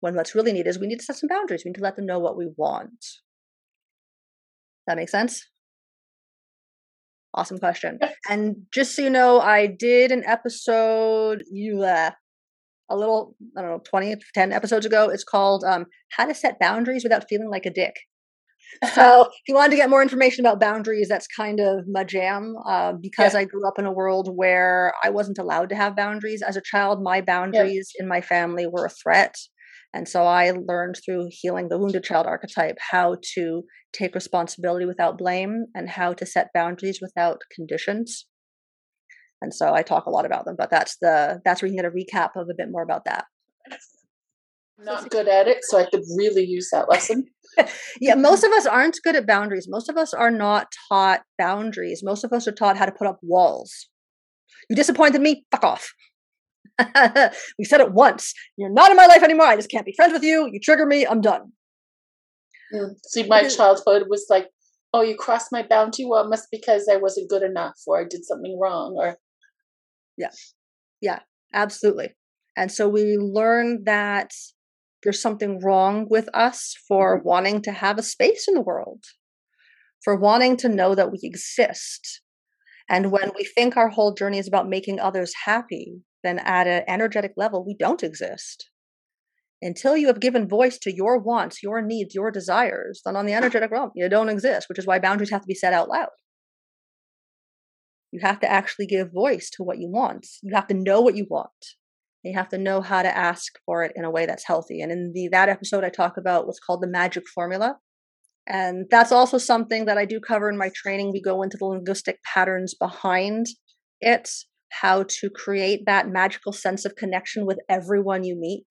when 0.00 0.14
what's 0.14 0.34
really 0.34 0.52
needed 0.52 0.70
is 0.70 0.78
we 0.78 0.86
need 0.86 1.00
to 1.00 1.04
set 1.04 1.16
some 1.16 1.28
boundaries. 1.28 1.62
We 1.62 1.72
need 1.72 1.76
to 1.76 1.82
let 1.82 1.96
them 1.96 2.06
know 2.06 2.18
what 2.18 2.38
we 2.38 2.48
want. 2.56 3.04
That 4.86 4.96
makes 4.96 5.12
sense? 5.12 5.46
Awesome 7.34 7.58
question. 7.58 7.98
And 8.30 8.62
just 8.72 8.96
so 8.96 9.02
you 9.02 9.10
know, 9.10 9.40
I 9.40 9.66
did 9.66 10.10
an 10.10 10.24
episode 10.24 11.44
you 11.52 11.82
uh, 11.82 12.12
a 12.90 12.96
little, 12.96 13.36
I 13.56 13.62
don't 13.62 13.70
know, 13.70 13.82
20, 13.88 14.16
10 14.34 14.52
episodes 14.52 14.84
ago. 14.84 15.08
It's 15.08 15.24
called 15.24 15.64
um, 15.64 15.86
How 16.10 16.26
to 16.26 16.34
Set 16.34 16.58
Boundaries 16.58 17.04
Without 17.04 17.28
Feeling 17.28 17.50
Like 17.50 17.66
a 17.66 17.70
Dick. 17.70 17.94
So 18.94 19.22
if 19.26 19.48
you 19.48 19.54
wanted 19.54 19.70
to 19.70 19.76
get 19.76 19.90
more 19.90 20.02
information 20.02 20.44
about 20.44 20.60
boundaries, 20.60 21.08
that's 21.08 21.26
kind 21.26 21.60
of 21.60 21.84
my 21.88 22.04
jam. 22.04 22.54
Uh, 22.66 22.92
because 23.00 23.34
I 23.34 23.44
grew 23.44 23.66
up 23.66 23.78
in 23.78 23.86
a 23.86 23.92
world 23.92 24.28
where 24.34 24.92
I 25.02 25.10
wasn't 25.10 25.38
allowed 25.38 25.68
to 25.70 25.76
have 25.76 25.96
boundaries 25.96 26.42
as 26.42 26.56
a 26.56 26.62
child, 26.62 27.02
my 27.02 27.20
boundaries 27.20 27.90
in 27.98 28.08
my 28.08 28.20
family 28.20 28.66
were 28.66 28.86
a 28.86 28.90
threat. 28.90 29.36
And 29.92 30.08
so 30.08 30.24
I 30.24 30.52
learned 30.52 31.00
through 31.04 31.28
healing 31.30 31.68
the 31.68 31.78
wounded 31.78 32.04
child 32.04 32.26
archetype 32.26 32.76
how 32.90 33.16
to 33.34 33.62
take 33.92 34.14
responsibility 34.14 34.86
without 34.86 35.18
blame 35.18 35.66
and 35.74 35.88
how 35.88 36.12
to 36.12 36.26
set 36.26 36.50
boundaries 36.54 37.00
without 37.02 37.40
conditions. 37.54 38.26
And 39.42 39.54
so 39.54 39.72
I 39.74 39.82
talk 39.82 40.06
a 40.06 40.10
lot 40.10 40.26
about 40.26 40.44
them, 40.44 40.54
but 40.58 40.70
that's 40.70 40.96
the 41.00 41.40
that's 41.44 41.62
where 41.62 41.70
you 41.70 41.76
can 41.76 41.84
get 41.84 41.92
a 41.92 41.94
recap 41.94 42.40
of 42.40 42.48
a 42.48 42.54
bit 42.54 42.70
more 42.70 42.82
about 42.82 43.04
that. 43.06 43.24
I'm 44.78 44.84
not 44.84 45.10
good 45.10 45.28
at 45.28 45.46
it, 45.46 45.58
so 45.62 45.78
I 45.78 45.84
could 45.84 46.02
really 46.16 46.44
use 46.44 46.70
that 46.72 46.88
lesson. 46.88 47.26
yeah, 48.00 48.14
most 48.14 48.44
of 48.44 48.52
us 48.52 48.66
aren't 48.66 48.98
good 49.02 49.16
at 49.16 49.26
boundaries. 49.26 49.66
Most 49.68 49.88
of 49.88 49.96
us 49.96 50.14
are 50.14 50.30
not 50.30 50.72
taught 50.88 51.22
boundaries. 51.38 52.02
Most 52.02 52.24
of 52.24 52.32
us 52.32 52.48
are 52.48 52.52
taught 52.52 52.78
how 52.78 52.86
to 52.86 52.92
put 52.92 53.06
up 53.06 53.18
walls. 53.22 53.88
You 54.68 54.76
disappointed 54.76 55.20
me, 55.20 55.44
fuck 55.50 55.64
off. 55.64 55.92
we 57.58 57.64
said 57.64 57.80
it 57.80 57.92
once. 57.92 58.32
You're 58.56 58.72
not 58.72 58.90
in 58.90 58.96
my 58.96 59.06
life 59.06 59.22
anymore. 59.22 59.46
I 59.46 59.56
just 59.56 59.70
can't 59.70 59.84
be 59.84 59.92
friends 59.94 60.12
with 60.12 60.22
you. 60.22 60.48
You 60.50 60.60
trigger 60.60 60.86
me. 60.86 61.06
I'm 61.06 61.20
done. 61.20 61.52
Mm. 62.74 62.94
See, 63.06 63.24
my 63.24 63.48
childhood 63.48 64.04
was 64.08 64.26
like, 64.30 64.48
oh, 64.94 65.02
you 65.02 65.16
crossed 65.16 65.52
my 65.52 65.62
boundary? 65.62 66.06
Well, 66.06 66.24
it 66.24 66.30
must 66.30 66.50
be 66.50 66.58
because 66.58 66.88
I 66.90 66.96
wasn't 66.96 67.28
good 67.28 67.42
enough 67.42 67.74
or 67.86 68.00
I 68.00 68.04
did 68.04 68.24
something 68.24 68.58
wrong 68.60 68.94
or 68.96 69.16
Absolutely. 71.52 72.10
And 72.56 72.70
so 72.70 72.88
we 72.88 73.16
learn 73.16 73.84
that 73.84 74.32
there's 75.02 75.20
something 75.20 75.60
wrong 75.64 76.06
with 76.08 76.28
us 76.34 76.76
for 76.86 77.20
wanting 77.24 77.62
to 77.62 77.72
have 77.72 77.98
a 77.98 78.02
space 78.02 78.46
in 78.46 78.54
the 78.54 78.60
world, 78.60 79.02
for 80.04 80.14
wanting 80.16 80.56
to 80.58 80.68
know 80.68 80.94
that 80.94 81.10
we 81.10 81.18
exist. 81.22 82.20
And 82.88 83.10
when 83.10 83.30
we 83.36 83.44
think 83.44 83.76
our 83.76 83.88
whole 83.88 84.14
journey 84.14 84.38
is 84.38 84.48
about 84.48 84.68
making 84.68 85.00
others 85.00 85.32
happy, 85.44 86.02
then 86.22 86.38
at 86.40 86.66
an 86.66 86.82
energetic 86.86 87.32
level, 87.36 87.64
we 87.64 87.74
don't 87.78 88.02
exist. 88.02 88.68
Until 89.62 89.96
you 89.96 90.06
have 90.06 90.20
given 90.20 90.48
voice 90.48 90.78
to 90.78 90.94
your 90.94 91.18
wants, 91.18 91.62
your 91.62 91.82
needs, 91.82 92.14
your 92.14 92.30
desires, 92.30 93.00
then 93.04 93.16
on 93.16 93.26
the 93.26 93.32
energetic 93.32 93.70
realm, 93.70 93.90
you 93.94 94.08
don't 94.08 94.28
exist, 94.28 94.68
which 94.68 94.78
is 94.78 94.86
why 94.86 94.98
boundaries 94.98 95.30
have 95.30 95.42
to 95.42 95.46
be 95.46 95.54
set 95.54 95.72
out 95.72 95.88
loud. 95.88 96.08
You 98.12 98.20
have 98.22 98.40
to 98.40 98.50
actually 98.50 98.86
give 98.86 99.12
voice 99.12 99.50
to 99.50 99.62
what 99.62 99.78
you 99.78 99.88
want. 99.88 100.26
You 100.42 100.54
have 100.54 100.66
to 100.68 100.74
know 100.74 101.00
what 101.00 101.16
you 101.16 101.26
want. 101.30 101.50
You 102.22 102.36
have 102.36 102.48
to 102.50 102.58
know 102.58 102.80
how 102.80 103.02
to 103.02 103.16
ask 103.16 103.52
for 103.64 103.82
it 103.82 103.92
in 103.96 104.04
a 104.04 104.10
way 104.10 104.26
that's 104.26 104.46
healthy. 104.46 104.80
And 104.82 104.92
in 104.92 105.12
the 105.14 105.28
that 105.32 105.48
episode, 105.48 105.84
I 105.84 105.88
talk 105.88 106.16
about 106.16 106.46
what's 106.46 106.60
called 106.60 106.82
the 106.82 106.88
magic 106.88 107.24
formula. 107.34 107.78
And 108.46 108.86
that's 108.90 109.12
also 109.12 109.38
something 109.38 109.84
that 109.84 109.96
I 109.96 110.04
do 110.04 110.20
cover 110.20 110.50
in 110.50 110.58
my 110.58 110.70
training. 110.74 111.12
We 111.12 111.22
go 111.22 111.42
into 111.42 111.56
the 111.56 111.66
linguistic 111.66 112.18
patterns 112.24 112.74
behind 112.74 113.46
it, 114.00 114.28
how 114.70 115.04
to 115.04 115.30
create 115.30 115.82
that 115.86 116.08
magical 116.08 116.52
sense 116.52 116.84
of 116.84 116.96
connection 116.96 117.46
with 117.46 117.58
everyone 117.68 118.24
you 118.24 118.36
meet, 118.36 118.66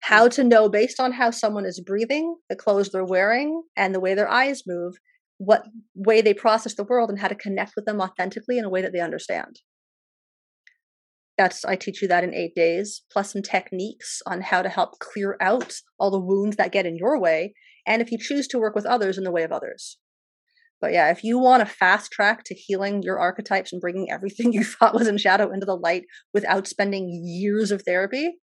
how 0.00 0.28
mm. 0.28 0.30
to 0.32 0.44
know 0.44 0.68
based 0.68 0.98
on 0.98 1.12
how 1.12 1.30
someone 1.30 1.66
is 1.66 1.80
breathing, 1.80 2.36
the 2.48 2.56
clothes 2.56 2.90
they're 2.90 3.04
wearing, 3.04 3.62
and 3.76 3.94
the 3.94 4.00
way 4.00 4.14
their 4.14 4.28
eyes 4.28 4.62
move, 4.66 4.94
what 5.44 5.64
way 5.94 6.20
they 6.20 6.34
process 6.34 6.74
the 6.74 6.84
world 6.84 7.10
and 7.10 7.18
how 7.18 7.28
to 7.28 7.34
connect 7.34 7.72
with 7.76 7.84
them 7.84 8.00
authentically 8.00 8.58
in 8.58 8.64
a 8.64 8.70
way 8.70 8.82
that 8.82 8.92
they 8.92 9.00
understand. 9.00 9.60
That's 11.36 11.64
I 11.64 11.76
teach 11.76 12.00
you 12.00 12.08
that 12.08 12.22
in 12.22 12.32
8 12.32 12.54
days, 12.54 13.02
plus 13.12 13.32
some 13.32 13.42
techniques 13.42 14.22
on 14.26 14.40
how 14.40 14.62
to 14.62 14.68
help 14.68 14.98
clear 15.00 15.36
out 15.40 15.74
all 15.98 16.10
the 16.10 16.20
wounds 16.20 16.56
that 16.56 16.72
get 16.72 16.86
in 16.86 16.96
your 16.96 17.20
way 17.20 17.54
and 17.86 18.00
if 18.00 18.10
you 18.10 18.18
choose 18.18 18.46
to 18.48 18.58
work 18.58 18.74
with 18.74 18.86
others 18.86 19.18
in 19.18 19.24
the 19.24 19.32
way 19.32 19.42
of 19.42 19.52
others. 19.52 19.98
But 20.80 20.92
yeah, 20.92 21.10
if 21.10 21.24
you 21.24 21.38
want 21.38 21.62
a 21.62 21.66
fast 21.66 22.12
track 22.12 22.44
to 22.44 22.54
healing 22.54 23.02
your 23.02 23.18
archetypes 23.18 23.72
and 23.72 23.80
bringing 23.80 24.10
everything 24.10 24.52
you 24.52 24.64
thought 24.64 24.94
was 24.94 25.08
in 25.08 25.18
shadow 25.18 25.50
into 25.50 25.66
the 25.66 25.76
light 25.76 26.04
without 26.32 26.66
spending 26.66 27.08
years 27.24 27.70
of 27.70 27.82
therapy, 27.82 28.36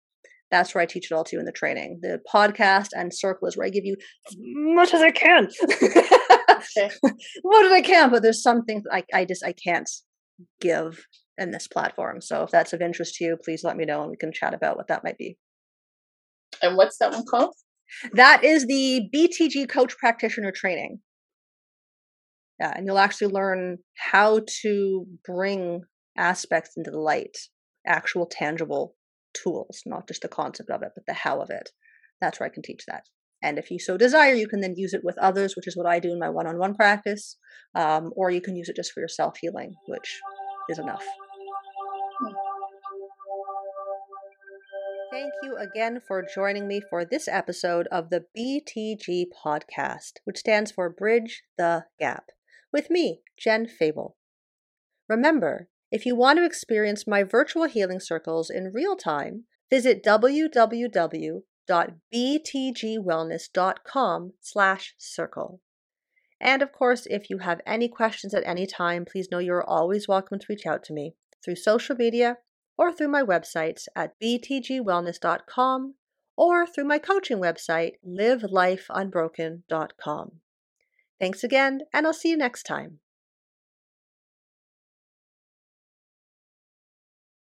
that's 0.51 0.75
where 0.75 0.83
I 0.83 0.87
teach 0.87 1.11
it 1.11 1.15
all 1.15 1.25
to 1.25 1.37
you 1.37 1.41
in 1.41 1.47
the 1.47 1.53
training. 1.53 2.01
The 2.03 2.21
podcast 2.33 2.89
and 2.93 3.15
circle 3.15 3.47
is 3.47 3.57
where 3.57 3.67
I 3.67 3.71
give 3.71 3.85
you 3.85 3.97
as 4.29 4.37
much 4.39 4.95
as 4.95 5.01
I 5.01 5.11
can. 5.11 5.49
okay. 6.77 6.91
what 7.43 7.63
did 7.63 7.73
I 7.73 7.83
can? 7.83 8.11
But 8.11 8.23
there's 8.23 8.43
some 8.43 8.65
things 8.65 8.85
I, 8.91 9.05
I 9.13 9.25
just 9.25 9.45
I 9.45 9.53
can't 9.53 9.89
give 10.61 11.05
in 11.39 11.51
this 11.51 11.67
platform. 11.67 12.21
So 12.21 12.43
if 12.43 12.51
that's 12.51 12.73
of 12.73 12.83
interest 12.83 13.15
to 13.17 13.25
you, 13.25 13.37
please 13.43 13.65
let 13.65 13.77
me 13.77 13.85
know 13.85 14.03
and 14.03 14.11
we 14.11 14.17
can 14.17 14.33
chat 14.33 14.55
about 14.55 14.77
what 14.77 14.89
that 14.89 15.05
might 15.05 15.19
be. 15.19 15.37
And 16.63 16.77
what's 16.77 16.99
that 16.99 17.13
one 17.13 17.25
called? 17.25 17.55
That 18.13 18.45
is 18.45 18.67
the 18.67 19.09
BTG 19.15 19.69
Coach 19.69 19.97
Practitioner 19.99 20.53
Training. 20.53 21.01
Yeah, 22.61 22.73
and 22.77 22.87
you'll 22.87 22.99
actually 22.99 23.33
learn 23.33 23.79
how 23.97 24.43
to 24.63 25.07
bring 25.25 25.83
aspects 26.17 26.73
into 26.77 26.91
the 26.91 27.01
light, 27.01 27.37
actual 27.87 28.27
tangible 28.27 28.95
tools, 29.35 29.81
not 29.87 30.07
just 30.07 30.23
the 30.23 30.29
concept 30.29 30.71
of 30.71 30.83
it, 30.83 30.91
but 30.95 31.05
the 31.07 31.15
how 31.15 31.41
of 31.41 31.51
it. 31.51 31.71
That's 32.21 32.39
where 32.39 32.47
I 32.47 32.53
can 32.53 32.63
teach 32.63 32.85
that. 32.87 33.05
And 33.43 33.59
if 33.59 33.71
you 33.71 33.79
so 33.79 33.97
desire, 33.97 34.35
you 34.35 34.49
can 34.49 34.61
then 34.61 34.75
use 34.77 34.93
it 34.93 35.03
with 35.03 35.17
others, 35.19 35.57
which 35.57 35.67
is 35.67 35.77
what 35.77 35.87
I 35.87 35.99
do 35.99 36.13
in 36.13 36.19
my 36.19 36.29
one 36.29 36.47
on 36.47 36.59
one 36.59 36.75
practice, 36.75 37.37
um, 37.75 38.13
or 38.15 38.31
you 38.31 38.41
can 38.41 38.57
use 38.57 38.69
it 38.69 38.77
just 38.77 38.93
for 38.93 39.01
your 39.01 39.09
self 39.09 39.39
healing, 39.39 39.75
which 39.87 40.21
is 40.69 40.79
enough. 40.79 41.05
Thank 45.11 45.33
you 45.43 45.57
again 45.57 46.01
for 46.07 46.23
joining 46.23 46.69
me 46.69 46.81
for 46.89 47.05
this 47.05 47.27
episode 47.27 47.89
of 47.91 48.11
the 48.11 48.27
BTG 48.39 49.25
podcast, 49.45 50.13
which 50.25 50.39
stands 50.39 50.71
for 50.71 50.89
Bridge 50.89 51.43
the 51.59 51.87
Gap, 51.99 52.27
with 52.73 52.91
me, 52.91 53.23
Jen 53.37 53.67
Febel. 53.67 54.17
Remember, 55.09 55.69
if 55.91 56.07
you 56.07 56.15
want 56.15 56.39
to 56.39 56.45
experience 56.45 57.09
my 57.09 57.25
virtual 57.25 57.65
healing 57.65 57.99
circles 57.99 58.51
in 58.51 58.71
real 58.73 58.95
time, 58.95 59.47
visit 59.69 60.05
www.btgwellness.com 61.71 64.33
slash 64.41 64.95
circle. 64.99 65.61
And 66.41 66.63
of 66.63 66.73
course, 66.73 67.07
if 67.07 67.29
you 67.29 67.39
have 67.39 67.61
any 67.67 67.89
questions 67.89 68.33
at 68.35 68.47
any 68.47 68.67
time, 68.67 69.05
please 69.05 69.29
know 69.31 69.39
you're 69.39 69.63
always 69.63 70.09
welcome 70.09 70.39
to 70.39 70.47
reach 70.49 70.65
out 70.67 70.83
to 70.85 70.95
me 70.95 71.15
through 71.45 71.57
social 71.57 71.97
media 71.97 72.39
or 72.79 72.91
through 72.93 73.09
my 73.09 73.23
websites 73.23 73.89
at 73.95 74.15
btgwellness.com 74.23 75.95
or 76.37 76.67
through 76.67 76.85
my 76.85 76.99
coaching 76.99 77.39
website, 77.39 77.93
livelifeunbroken.com. 78.07 80.33
Thanks 81.19 81.43
again, 81.45 81.81
and 81.93 82.07
I'll 82.07 82.15
see 82.15 82.31
you 82.31 82.39
next 82.39 82.63
time. 82.63 83.01